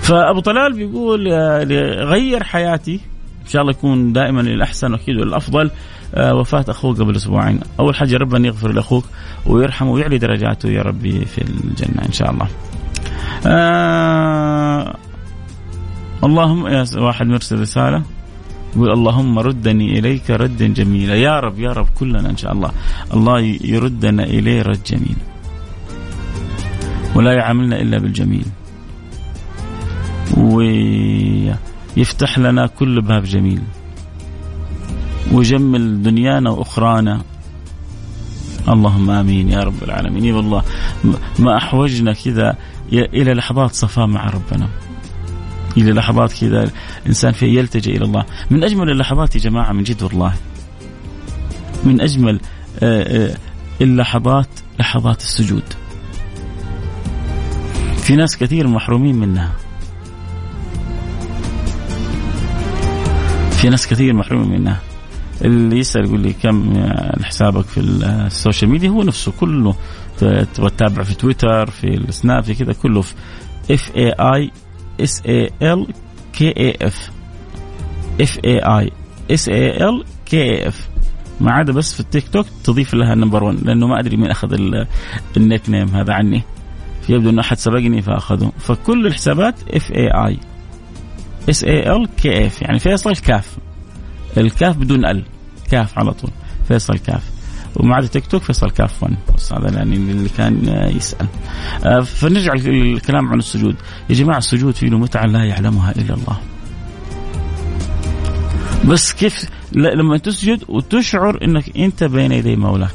فأبو 0.00 0.40
طلال 0.40 0.72
بيقول 0.72 1.32
آه، 1.32 1.64
غير 2.04 2.44
حياتي 2.44 3.00
إن 3.42 3.48
شاء 3.48 3.62
الله 3.62 3.72
يكون 3.72 4.12
دائما 4.12 4.40
للأحسن 4.40 4.92
واكيد 4.92 5.16
والأفضل 5.16 5.70
وفاة 6.16 6.64
اخوه 6.68 6.94
قبل 6.94 7.16
أسبوعين. 7.16 7.60
أول 7.80 7.96
حاجة 7.96 8.16
ربنا 8.16 8.46
يغفر 8.46 8.72
لأخوك 8.72 9.04
ويرحمه 9.46 9.90
ويعلي 9.90 10.18
درجاته 10.18 10.68
يا 10.68 10.82
ربي 10.82 11.24
في 11.24 11.38
الجنة 11.42 12.02
إن 12.06 12.12
شاء 12.12 12.30
الله. 12.30 12.48
آه 13.46 14.96
اللهم 16.24 16.66
يا 16.66 16.84
واحد 16.96 17.26
مرسل 17.26 17.60
رسالة 17.60 18.02
يقول 18.76 18.92
اللهم 18.92 19.38
ردني 19.38 19.98
إليك 19.98 20.30
ردا 20.30 20.66
جميلا. 20.66 21.14
يا 21.14 21.40
رب 21.40 21.58
يا 21.58 21.72
رب 21.72 21.88
كلنا 21.98 22.30
إن 22.30 22.36
شاء 22.36 22.52
الله. 22.52 22.70
الله 23.14 23.40
يردنا 23.64 24.24
إليه 24.24 24.62
رد 24.62 24.82
جميل. 24.86 25.16
ولا 27.14 27.32
يعاملنا 27.32 27.80
إلا 27.80 27.98
بالجميل. 27.98 28.44
ويفتح 31.96 32.38
لنا 32.38 32.66
كل 32.66 33.00
باب 33.00 33.22
جميل. 33.22 33.62
ويجمل 35.32 36.02
دنيانا 36.02 36.50
وأخرانا. 36.50 37.22
اللهم 38.68 39.10
آمين 39.10 39.48
يا 39.48 39.60
رب 39.60 39.82
العالمين. 39.82 40.34
والله 40.34 40.62
ما 41.38 41.56
أحوجنا 41.56 42.12
كذا 42.12 42.56
إلى 42.92 43.34
لحظات 43.34 43.74
صفاء 43.74 44.06
مع 44.06 44.30
ربنا. 44.30 44.68
إلى 45.76 45.92
لحظات 45.92 46.32
كذا 46.32 46.70
الإنسان 47.02 47.32
فيها 47.32 47.48
يلتجئ 47.48 47.96
إلى 47.96 48.04
الله. 48.04 48.24
من 48.50 48.64
أجمل 48.64 48.90
اللحظات 48.90 49.34
يا 49.34 49.40
جماعة 49.40 49.72
من 49.72 49.82
جد 49.82 50.02
والله. 50.02 50.34
من 51.84 52.00
أجمل 52.00 52.40
آه، 52.82 53.30
آه، 53.30 53.36
اللحظات 53.80 54.48
لحظات 54.80 55.20
السجود. 55.20 55.62
في 57.96 58.16
ناس 58.16 58.36
كثير 58.36 58.66
محرومين 58.66 59.14
منها. 59.16 59.52
في 63.50 63.68
ناس 63.68 63.86
كثير 63.86 64.14
محرومين 64.14 64.60
منها. 64.60 64.80
اللي 65.44 65.78
يسأل 65.78 66.04
يقول 66.04 66.20
لي 66.20 66.32
كم 66.32 66.84
حسابك 67.22 67.64
في 67.64 67.80
ال 67.80 67.93
social 67.93 68.70
media؟ 68.70 68.90
هو 68.90 69.02
نفسه 69.02 69.32
كله 69.40 69.74
تتابع 70.54 71.02
في 71.02 71.14
تويتر 71.14 71.70
في 71.70 71.86
السناب 71.86 72.42
في 72.42 72.54
كذا 72.54 72.72
كله 72.72 73.00
في 73.00 73.14
F 73.70 73.96
A 73.96 74.10
I 74.10 74.50
S 75.00 75.22
A 75.26 75.50
L 75.62 75.86
K 76.32 76.48
A 76.48 76.76
F 76.82 77.10
F 78.20 78.38
A 78.44 78.58
I 78.58 78.90
S 79.30 79.48
A 79.48 79.88
L 79.88 80.04
K 80.26 80.42
A 80.42 80.68
F 80.68 80.88
ما 81.40 81.52
عدا 81.52 81.72
بس 81.72 81.94
في 81.94 82.00
التيك 82.00 82.28
توك 82.28 82.46
تضيف 82.64 82.94
لها 82.94 83.12
ال 83.12 83.17
number 83.17 83.44
1 83.44 83.58
لأنه 83.64 83.86
ما 83.86 84.00
أدري 84.00 84.16
مين 84.16 84.30
أخذ 84.30 84.52
ال 85.36 85.70
nickname 85.70 85.88
هذا 85.88 86.12
عني. 86.12 86.42
يبدو 87.08 87.30
إنه 87.30 87.40
أحد 87.40 87.58
سبقني 87.58 88.02
فأخذه. 88.02 88.52
فكل 88.58 89.06
الحسابات 89.06 89.54
F 89.70 89.92
A 89.92 90.08
I 90.08 90.38
S 91.50 91.64
A 91.64 91.96
L 91.96 92.08
K 92.16 92.46
F 92.46 92.62
يعني 92.62 92.78
فيصل 92.78 93.16
كاف 93.16 93.58
الكاف 94.36 94.76
بدون 94.76 95.06
ال. 95.06 95.24
كاف 95.72 95.98
على 95.98 96.12
طول 96.12 96.30
فيصل 96.68 96.98
كاف. 96.98 97.22
ومع 97.76 98.00
تيك 98.00 98.26
توك 98.26 98.42
فيصل 98.42 98.70
كاف 98.70 99.02
1 99.02 99.16
بس 99.36 99.52
هذا 99.52 99.76
يعني 99.76 99.96
اللي 99.96 100.28
كان 100.28 100.68
يسأل. 100.96 101.26
آه، 101.84 102.00
فنرجع 102.00 102.52
للكلام 102.54 103.28
عن 103.28 103.38
السجود. 103.38 103.76
يا 104.10 104.14
جماعة 104.14 104.38
السجود 104.38 104.74
فيه 104.74 104.90
متعة 104.90 105.26
لا 105.26 105.44
يعلمها 105.44 105.90
إلا 105.90 106.14
الله. 106.14 106.40
بس 108.84 109.12
كيف 109.12 109.50
لما 109.72 110.18
تسجد 110.18 110.64
وتشعر 110.68 111.44
إنك 111.44 111.76
أنت 111.76 112.04
بين 112.04 112.32
يدي 112.32 112.56
مولاك. 112.56 112.94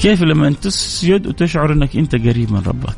كيف 0.00 0.22
لما 0.22 0.50
تسجد 0.50 1.26
وتشعر 1.26 1.72
إنك 1.72 1.96
أنت 1.96 2.14
قريب 2.14 2.52
من 2.52 2.62
ربك. 2.66 2.96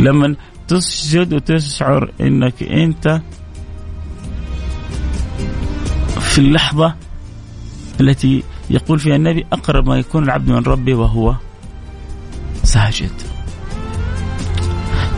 لما 0.00 0.36
تسجد 0.68 1.34
وتشعر 1.34 2.12
إنك 2.20 2.62
أنت 2.62 3.20
في 6.36 6.42
اللحظة 6.42 6.94
التي 8.00 8.42
يقول 8.70 8.98
فيها 8.98 9.16
النبي 9.16 9.46
أقرب 9.52 9.88
ما 9.88 9.98
يكون 9.98 10.24
العبد 10.24 10.48
من 10.48 10.62
ربه 10.62 10.94
وهو 10.94 11.34
ساجد. 12.64 13.10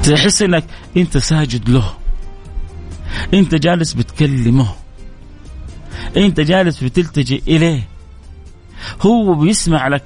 تحس 0.02 0.42
إنك 0.42 0.64
أنت 0.96 1.18
ساجد 1.18 1.68
له. 1.68 1.94
أنت 3.34 3.54
جالس 3.54 3.92
بتكلمه. 3.92 4.74
أنت 6.16 6.40
جالس 6.40 6.84
بتلتجئ 6.84 7.42
إليه. 7.48 7.88
هو 9.02 9.34
بيسمع 9.34 9.88
لك. 9.88 10.04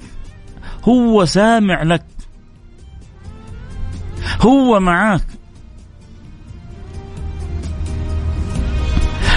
هو 0.85 1.25
سامع 1.25 1.83
لك. 1.83 2.05
هو 4.41 4.81
معاك. 4.81 5.25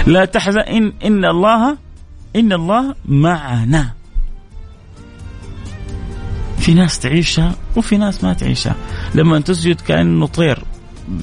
لا 0.06 0.24
تحزن 0.24 0.58
إن, 1.04 1.24
الله 1.24 1.78
إن 2.36 2.52
الله 2.52 2.94
معنا. 3.08 3.92
في 6.58 6.74
ناس 6.74 6.98
تعيشها 6.98 7.54
وفي 7.76 7.96
ناس 7.96 8.24
ما 8.24 8.32
تعيشها. 8.32 8.74
لما 9.14 9.40
تسجد 9.40 9.80
كأنه 9.80 10.26
طير 10.26 10.64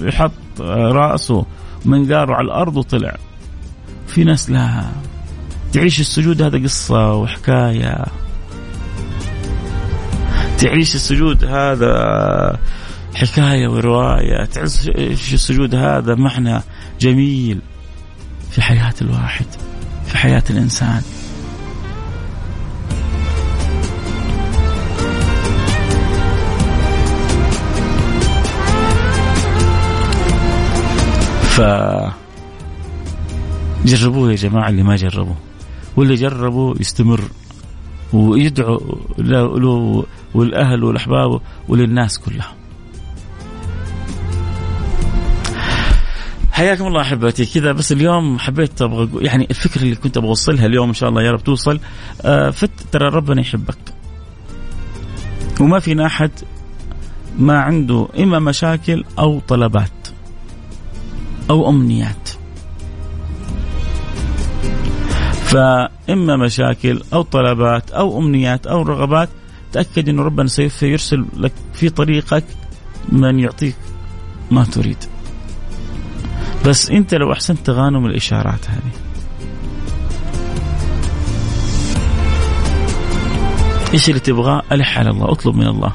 يحط 0.02 0.32
رأسه 0.60 1.46
منقاره 1.86 2.34
على 2.34 2.46
الأرض 2.46 2.78
وطلع. 2.78 3.18
في 4.08 4.24
ناس 4.24 4.50
لا. 4.50 4.84
تعيش 5.74 6.00
السجود 6.00 6.42
هذا 6.42 6.64
قصة 6.64 7.14
وحكاية. 7.14 8.06
تعيش 10.58 10.96
السجود 10.96 11.46
هذا 11.46 12.60
حكاية 13.16 13.68
ورواية. 13.68 14.46
تعيش 14.46 15.34
السجود 15.34 15.76
هذا 15.76 16.16
معنى 16.16 16.62
جميل. 17.00 17.62
في 18.54 18.62
حياة 18.62 18.94
الواحد 19.02 19.46
في 20.06 20.18
حياة 20.18 20.44
الإنسان. 20.50 21.02
ف 31.44 31.62
جربوه 33.86 34.32
يا 34.32 34.36
جماعة 34.36 34.70
اللي 34.70 34.84
ما 34.84 34.96
جربوا 34.96 35.36
واللي 35.96 36.16
جربوا 36.16 36.76
يستمر 36.80 37.22
ويدعو 38.14 38.98
له 39.18 40.06
والأهل 40.34 40.84
والأحباب 40.84 41.42
وللناس 41.70 42.20
كلها. 42.20 42.63
حياكم 46.64 46.88
الله 46.88 47.02
أحبتي. 47.02 47.46
كذا 47.46 47.72
بس 47.72 47.92
اليوم 47.92 48.40
حبيت 48.40 48.82
أبغى 48.82 49.26
يعني 49.26 49.48
الفكرة 49.50 49.82
اللي 49.82 49.96
كنت 49.96 50.18
أبغى 50.18 50.30
أوصلها 50.30 50.66
اليوم 50.66 50.88
إن 50.88 50.94
شاء 50.94 51.10
الله 51.10 51.22
يا 51.22 51.32
رب 51.32 51.44
توصل. 51.44 51.80
آه 52.22 52.50
فت 52.50 52.72
ترى 52.92 53.10
ربنا 53.10 53.42
يحبك. 53.42 53.78
وما 55.60 55.80
فينا 55.80 56.06
أحد 56.06 56.32
ما 57.40 57.60
عنده 57.60 58.08
إما 58.20 58.40
مشاكل 58.40 59.04
أو 59.20 59.40
طلبات 59.40 60.08
أو 61.50 61.70
أمنيات. 61.70 62.30
فإما 65.44 66.36
مشاكل 66.38 67.04
أو 67.14 67.22
طلبات 67.22 67.92
أو 67.92 68.20
أمنيات 68.20 68.68
أو 68.68 68.82
رغبات 68.82 69.30
تأكد 69.72 70.10
إنه 70.10 70.24
ربنا 70.24 70.48
سوف 70.48 70.84
يرسل 70.84 71.26
لك 71.38 71.54
في 71.74 71.90
طريقك 71.90 72.44
من 73.10 73.40
يعطيك 73.40 73.76
ما 74.52 74.64
تريد. 74.64 74.98
بس 76.66 76.90
انت 76.90 77.14
لو 77.14 77.32
احسنت 77.32 77.60
تغانم 77.66 78.06
الاشارات 78.06 78.70
هذه. 78.70 78.92
إيش 83.94 84.10
اللي 84.10 84.20
تبغاه؟ 84.20 84.64
الح 84.72 84.98
على 84.98 85.10
الله 85.10 85.32
اطلب 85.32 85.56
من 85.56 85.68
الله. 85.68 85.92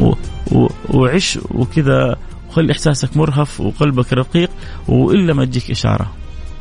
و 0.00 0.12
و 0.52 0.68
وعش 0.90 1.38
وكذا 1.50 2.16
وخلي 2.48 2.72
احساسك 2.72 3.16
مرهف 3.16 3.60
وقلبك 3.60 4.12
رقيق 4.12 4.50
والا 4.88 5.34
ما 5.34 5.44
تجيك 5.44 5.70
إشارة 5.70 6.12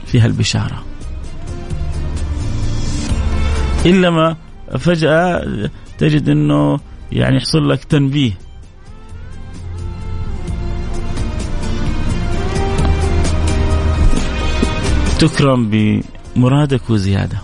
فيها 0.05 0.25
البشاره 0.25 0.83
إلا 3.85 4.09
ما 4.09 4.35
فجأة 4.77 5.43
تجد 5.97 6.29
إنه 6.29 6.79
يعني 7.12 7.38
يحصل 7.38 7.69
لك 7.69 7.83
تنبيه. 7.83 8.31
تكرم 15.19 15.69
بمرادك 15.69 16.89
وزيادة. 16.89 17.38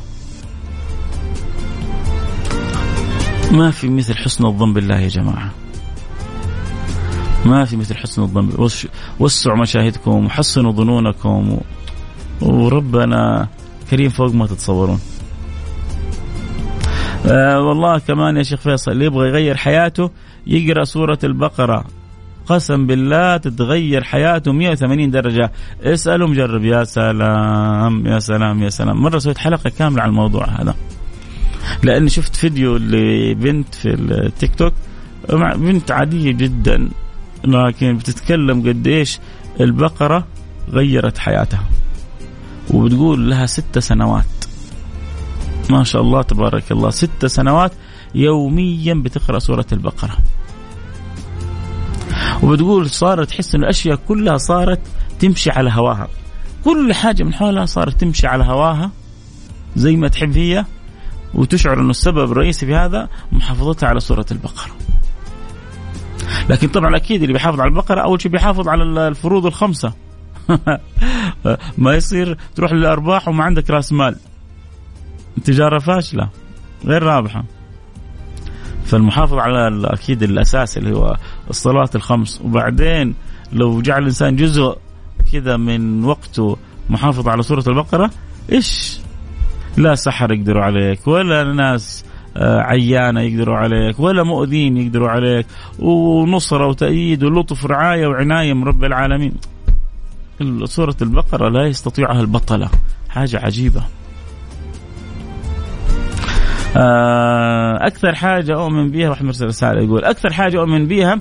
ما 3.51 3.71
في 3.71 3.89
مثل 3.89 4.15
حسن 4.17 4.45
الظن 4.45 4.73
بالله 4.73 4.99
يا 4.99 5.07
جماعة. 5.07 5.51
ما 7.45 7.65
في 7.65 7.77
مثل 7.77 7.95
حسن 7.95 8.21
الظن 8.21 8.69
وسعوا 9.19 9.57
مشاهدكم 9.57 10.25
وحسنوا 10.25 10.71
ظنونكم. 10.71 11.57
وربنا 12.41 13.47
كريم 13.91 14.09
فوق 14.09 14.33
ما 14.33 14.47
تتصورون. 14.47 14.99
آه 17.25 17.61
والله 17.61 17.99
كمان 17.99 18.37
يا 18.37 18.43
شيخ 18.43 18.59
فيصل 18.59 18.91
اللي 18.91 19.05
يبغى 19.05 19.27
يغير 19.27 19.57
حياته 19.57 20.11
يقرأ 20.47 20.83
سورة 20.83 21.19
البقرة. 21.23 21.85
قسم 22.45 22.87
بالله 22.87 23.37
تتغير 23.37 24.03
حياته 24.03 24.51
180 24.51 25.11
درجة. 25.11 25.51
اسأله 25.83 26.27
مجرب. 26.27 26.63
يا 26.63 26.83
سلام 26.83 28.07
يا 28.07 28.19
سلام 28.19 28.63
يا 28.63 28.69
سلام. 28.69 29.03
مرة 29.03 29.19
سويت 29.19 29.37
حلقة 29.37 29.69
كاملة 29.69 30.01
على 30.01 30.09
الموضوع 30.09 30.45
هذا. 30.45 30.75
لأني 31.83 32.09
شفت 32.09 32.35
فيديو 32.35 32.77
لبنت 32.77 33.75
في 33.75 33.93
التيك 33.93 34.55
توك 34.55 34.73
بنت 35.55 35.91
عادية 35.91 36.31
جدا 36.31 36.89
لكن 37.43 37.97
بتتكلم 37.97 38.67
قديش 38.67 39.19
البقرة 39.59 40.27
غيرت 40.69 41.17
حياتها. 41.17 41.63
وبتقول 42.73 43.29
لها 43.29 43.45
ست 43.45 43.79
سنوات. 43.79 44.25
ما 45.69 45.83
شاء 45.83 46.01
الله 46.01 46.21
تبارك 46.21 46.71
الله. 46.71 46.89
ست 46.89 47.25
سنوات 47.25 47.71
يوميا 48.15 48.93
بتقرأ 48.93 49.39
سورة 49.39 49.65
البقرة. 49.71 50.17
وبتقول 52.45 52.89
صارت 52.89 53.29
تحس 53.29 53.55
ان 53.55 53.63
الأشياء 53.63 53.99
كلها 54.07 54.37
صارت 54.37 54.79
تمشي 55.19 55.49
على 55.51 55.71
هواها. 55.73 56.07
كل 56.63 56.93
حاجة 56.93 57.23
من 57.23 57.33
حولها 57.33 57.65
صارت 57.65 58.01
تمشي 58.01 58.27
على 58.27 58.43
هواها 58.43 58.91
زي 59.75 59.95
ما 59.95 60.07
تحب 60.07 60.37
هي 60.37 60.65
وتشعر 61.33 61.79
إنه 61.79 61.89
السبب 61.89 62.31
الرئيسي 62.31 62.65
في 62.65 62.75
هذا 62.75 63.09
محافظتها 63.31 63.89
على 63.89 63.99
سورة 63.99 64.25
البقرة. 64.31 64.71
لكن 66.49 66.67
طبعا 66.67 66.95
أكيد 66.95 67.21
اللي 67.21 67.33
بيحافظ 67.33 67.59
على 67.59 67.69
البقرة 67.69 68.01
أول 68.01 68.21
شيء 68.21 68.31
بيحافظ 68.31 68.67
على 68.67 69.07
الفروض 69.07 69.45
الخمسة. 69.45 69.93
ما 71.77 71.95
يصير 71.95 72.37
تروح 72.55 72.71
للأرباح 72.71 73.27
وما 73.27 73.43
عندك 73.43 73.69
رأس 73.69 73.93
مال. 73.93 74.15
تجارة 75.43 75.79
فاشلة 75.79 76.29
غير 76.85 77.03
رابحة. 77.03 77.43
فالمحافظة 78.85 79.41
على 79.41 79.81
أكيد 79.85 80.23
الأساس 80.23 80.77
اللي 80.77 80.95
هو 80.95 81.17
الصلاة 81.49 81.89
الخمس. 81.95 82.41
وبعدين 82.43 83.15
لو 83.53 83.81
جعل 83.81 84.01
الإنسان 84.01 84.35
جزء 84.35 84.77
كذا 85.31 85.57
من 85.57 86.05
وقته 86.05 86.57
محافظة 86.89 87.31
على 87.31 87.43
سورة 87.43 87.63
البقرة 87.67 88.11
إيش؟ 88.51 88.99
لا 89.77 89.95
سحر 89.95 90.31
يقدروا 90.33 90.63
عليك 90.63 91.07
ولا 91.07 91.43
ناس 91.43 92.05
آه، 92.37 92.59
عيانة 92.59 93.21
يقدروا 93.21 93.57
عليك 93.57 93.99
ولا 93.99 94.23
مؤذين 94.23 94.77
يقدروا 94.77 95.09
عليك 95.09 95.45
ونصرة 95.79 96.67
وتأييد 96.67 97.23
ولطف 97.23 97.63
ورعاية 97.63 98.07
وعناية 98.07 98.53
من 98.53 98.63
رب 98.63 98.83
العالمين. 98.83 99.33
سورة 100.63 100.95
البقرة 101.01 101.49
لا 101.49 101.67
يستطيعها 101.67 102.21
البطلة. 102.21 102.69
حاجة 103.09 103.39
عجيبة. 103.39 103.83
أكثر 106.75 108.15
حاجة 108.15 108.55
أؤمن 108.55 108.91
بها 108.91 109.09
راح 109.09 109.21
مرسل 109.21 109.45
رسالة 109.45 109.81
يقول 109.81 110.05
أكثر 110.05 110.33
حاجة 110.33 110.59
أؤمن 110.59 110.87
بها 110.87 111.19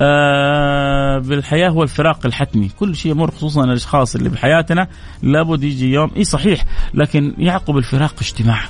آه 0.00 1.18
بالحياة 1.18 1.68
هو 1.68 1.82
الفراق 1.82 2.26
الحتمي، 2.26 2.68
كل 2.68 2.96
شيء 2.96 3.12
يمر 3.12 3.30
خصوصا 3.30 3.64
الأشخاص 3.64 4.16
اللي 4.16 4.28
بحياتنا 4.28 4.88
لابد 5.22 5.64
يجي 5.64 5.92
يوم 5.92 6.10
إي 6.16 6.24
صحيح 6.24 6.64
لكن 6.94 7.34
يعقب 7.38 7.76
الفراق 7.76 8.14
اجتماع. 8.20 8.60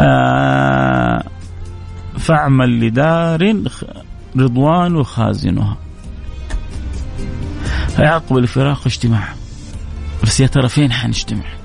آه 0.00 1.24
فاعمل 2.18 2.80
لدار 2.80 3.56
رضوان 4.36 5.04
خازنها. 5.04 5.76
يعقب 7.98 8.38
الفراق 8.38 8.86
اجتماع. 8.86 9.28
بس 10.22 10.40
يا 10.40 10.46
ترى 10.46 10.68
فين 10.68 10.92
حنجتمع؟ 10.92 11.61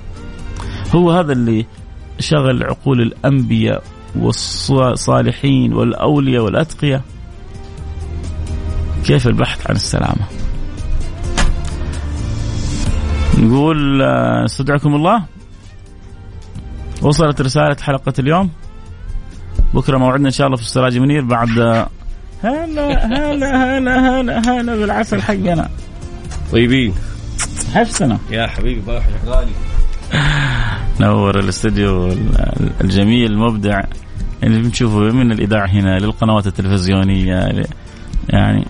هو 0.96 1.12
هذا 1.12 1.34
اللي 1.34 1.66
شغل 2.20 2.64
عقول 2.64 3.02
الأنبياء 3.02 3.84
والصالحين 4.16 5.74
والأولياء 5.74 6.44
والأتقياء. 6.44 7.02
كيف 9.06 9.28
البحث 9.28 9.70
عن 9.70 9.76
السلامة؟ 9.76 10.26
نقول 13.38 14.02
آه، 14.02 14.46
استودعكم 14.46 14.96
الله. 14.96 15.24
وصلت 17.02 17.42
رسالة 17.42 17.76
حلقة 17.82 18.14
اليوم. 18.20 18.50
بكرة 19.74 19.98
موعدنا 19.98 20.28
إن 20.28 20.32
شاء 20.32 20.48
الله 20.48 20.58
في 20.58 20.64
السراج 20.64 20.98
منير 20.98 21.26
بعد 21.26 21.60
آه، 21.60 21.90
هلا 22.44 23.06
هلا 23.06 23.78
هلا 23.78 24.20
هلا 24.20 24.40
هلا 24.40 24.76
بالعسل 24.76 25.22
حقنا. 25.22 25.70
طيبين. 26.52 26.94
حفصنا 27.74 28.18
يا 28.32 28.48
حبيبي 28.48 28.82
غالي. 29.26 29.52
نور 31.00 31.40
الاستديو 31.40 32.16
الجميل 32.82 33.32
المبدع 33.32 33.82
اللي 34.44 34.62
بنشوفه 34.62 35.00
من 35.00 35.32
الإذاعة 35.32 35.68
هنا 35.68 36.00
للقنوات 36.00 36.48
التلفزيونية. 36.48 37.66
يعني 38.30 38.66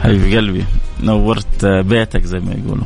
حبيبي 0.00 0.36
قلبي 0.36 0.64
نورت 1.02 1.64
بيتك 1.66 2.24
زي 2.24 2.38
ما 2.38 2.52
يقولوا. 2.52 2.84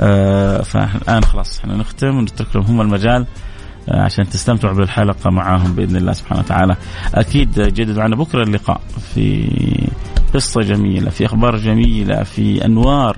آه 0.00 0.62
فالآن 0.62 1.24
خلاص 1.24 1.58
إحنا 1.60 1.76
نختم 1.76 2.16
ونترك 2.16 2.56
لهم 2.56 2.64
هم 2.64 2.80
المجال 2.80 3.26
آه 3.88 4.02
عشان 4.02 4.28
تستمتعوا 4.28 4.74
بالحلقة 4.74 5.30
معاهم 5.30 5.74
بإذن 5.74 5.96
الله 5.96 6.12
سبحانه 6.12 6.40
وتعالى. 6.40 6.76
أكيد 7.14 7.60
جددوا 7.60 8.02
معنا 8.02 8.16
بكرة 8.16 8.42
اللقاء 8.42 8.80
في 9.14 9.48
قصة 10.34 10.60
جميلة، 10.60 11.10
في 11.10 11.26
أخبار 11.26 11.56
جميلة، 11.56 12.22
في 12.22 12.64
أنوار 12.64 13.16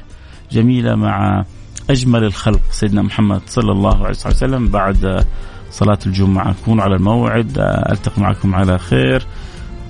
جميلة 0.52 0.94
مع 0.94 1.44
أجمل 1.90 2.24
الخلق. 2.24 2.60
سيدنا 2.70 3.02
محمد 3.02 3.40
صلى 3.46 3.72
الله 3.72 3.96
عليه 3.96 4.16
وسلم 4.26 4.68
بعد 4.68 5.26
صلاة 5.70 5.98
الجمعة، 6.06 6.54
كونوا 6.64 6.84
على 6.84 6.96
الموعد، 6.96 7.58
آه، 7.58 7.92
ألتقي 7.92 8.22
معكم 8.22 8.54
على 8.54 8.78
خير. 8.78 9.26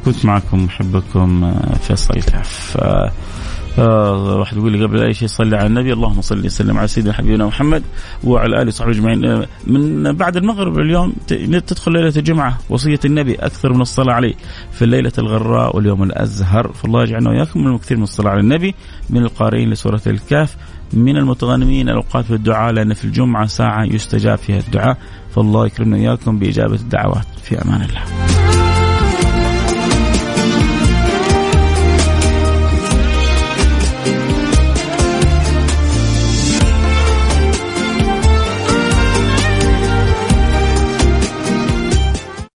كنت 0.04 0.24
معكم 0.24 0.64
محبكم 0.64 1.44
آه، 1.44 1.74
فيصل 1.76 2.16
الكاف. 2.16 2.76
آه 2.80 3.12
واحد 4.38 4.56
يقول 4.56 4.72
لي 4.72 4.84
قبل 4.84 5.02
أي 5.02 5.14
شيء 5.14 5.28
صلي 5.28 5.56
على 5.56 5.66
النبي. 5.66 5.92
اللهم 5.92 6.20
صل 6.20 6.44
وسلم 6.46 6.78
على 6.78 6.88
سيدنا 6.88 7.12
حبيبنا 7.12 7.46
محمد 7.46 7.82
وعلى 8.24 8.62
آله 8.62 8.68
وصحبه 8.68 8.90
أجمعين. 8.90 9.24
آه، 9.24 9.46
من 9.66 10.12
بعد 10.12 10.36
المغرب 10.36 10.78
اليوم 10.78 11.12
تدخل 11.66 11.92
ليلة 11.92 12.12
الجمعة. 12.16 12.58
وصية 12.70 13.00
النبي 13.04 13.34
أكثر 13.34 13.72
من 13.72 13.80
الصلاة 13.80 14.14
عليه 14.14 14.34
في 14.72 14.82
الليلة 14.84 15.12
الغراء 15.18 15.76
واليوم 15.76 16.02
الأزهر. 16.02 16.72
فالله 16.72 17.02
يجعلنا 17.02 17.30
وإياكم 17.30 17.60
من 17.60 17.66
المكثير 17.66 17.96
من 17.96 18.02
الصلاة 18.02 18.30
على 18.30 18.40
النبي 18.40 18.74
من 19.10 19.22
القارئين 19.22 19.70
لسورة 19.70 20.02
الكهف. 20.06 20.56
من 20.92 21.16
المتغنمين 21.16 21.88
الأوقات 21.88 22.24
في 22.24 22.34
الدعاء 22.34 22.72
لأن 22.72 22.94
في 22.94 23.04
الجمعة 23.04 23.46
ساعة 23.46 23.84
يستجاب 23.84 24.38
فيها 24.38 24.58
الدعاء 24.58 24.98
فالله 25.34 25.66
يكرمنا 25.66 25.96
وإياكم 25.96 26.38
بإجابة 26.38 26.74
الدعوات 26.74 27.26
في 27.42 27.62
أمان 27.62 27.82
الله. 27.82 28.51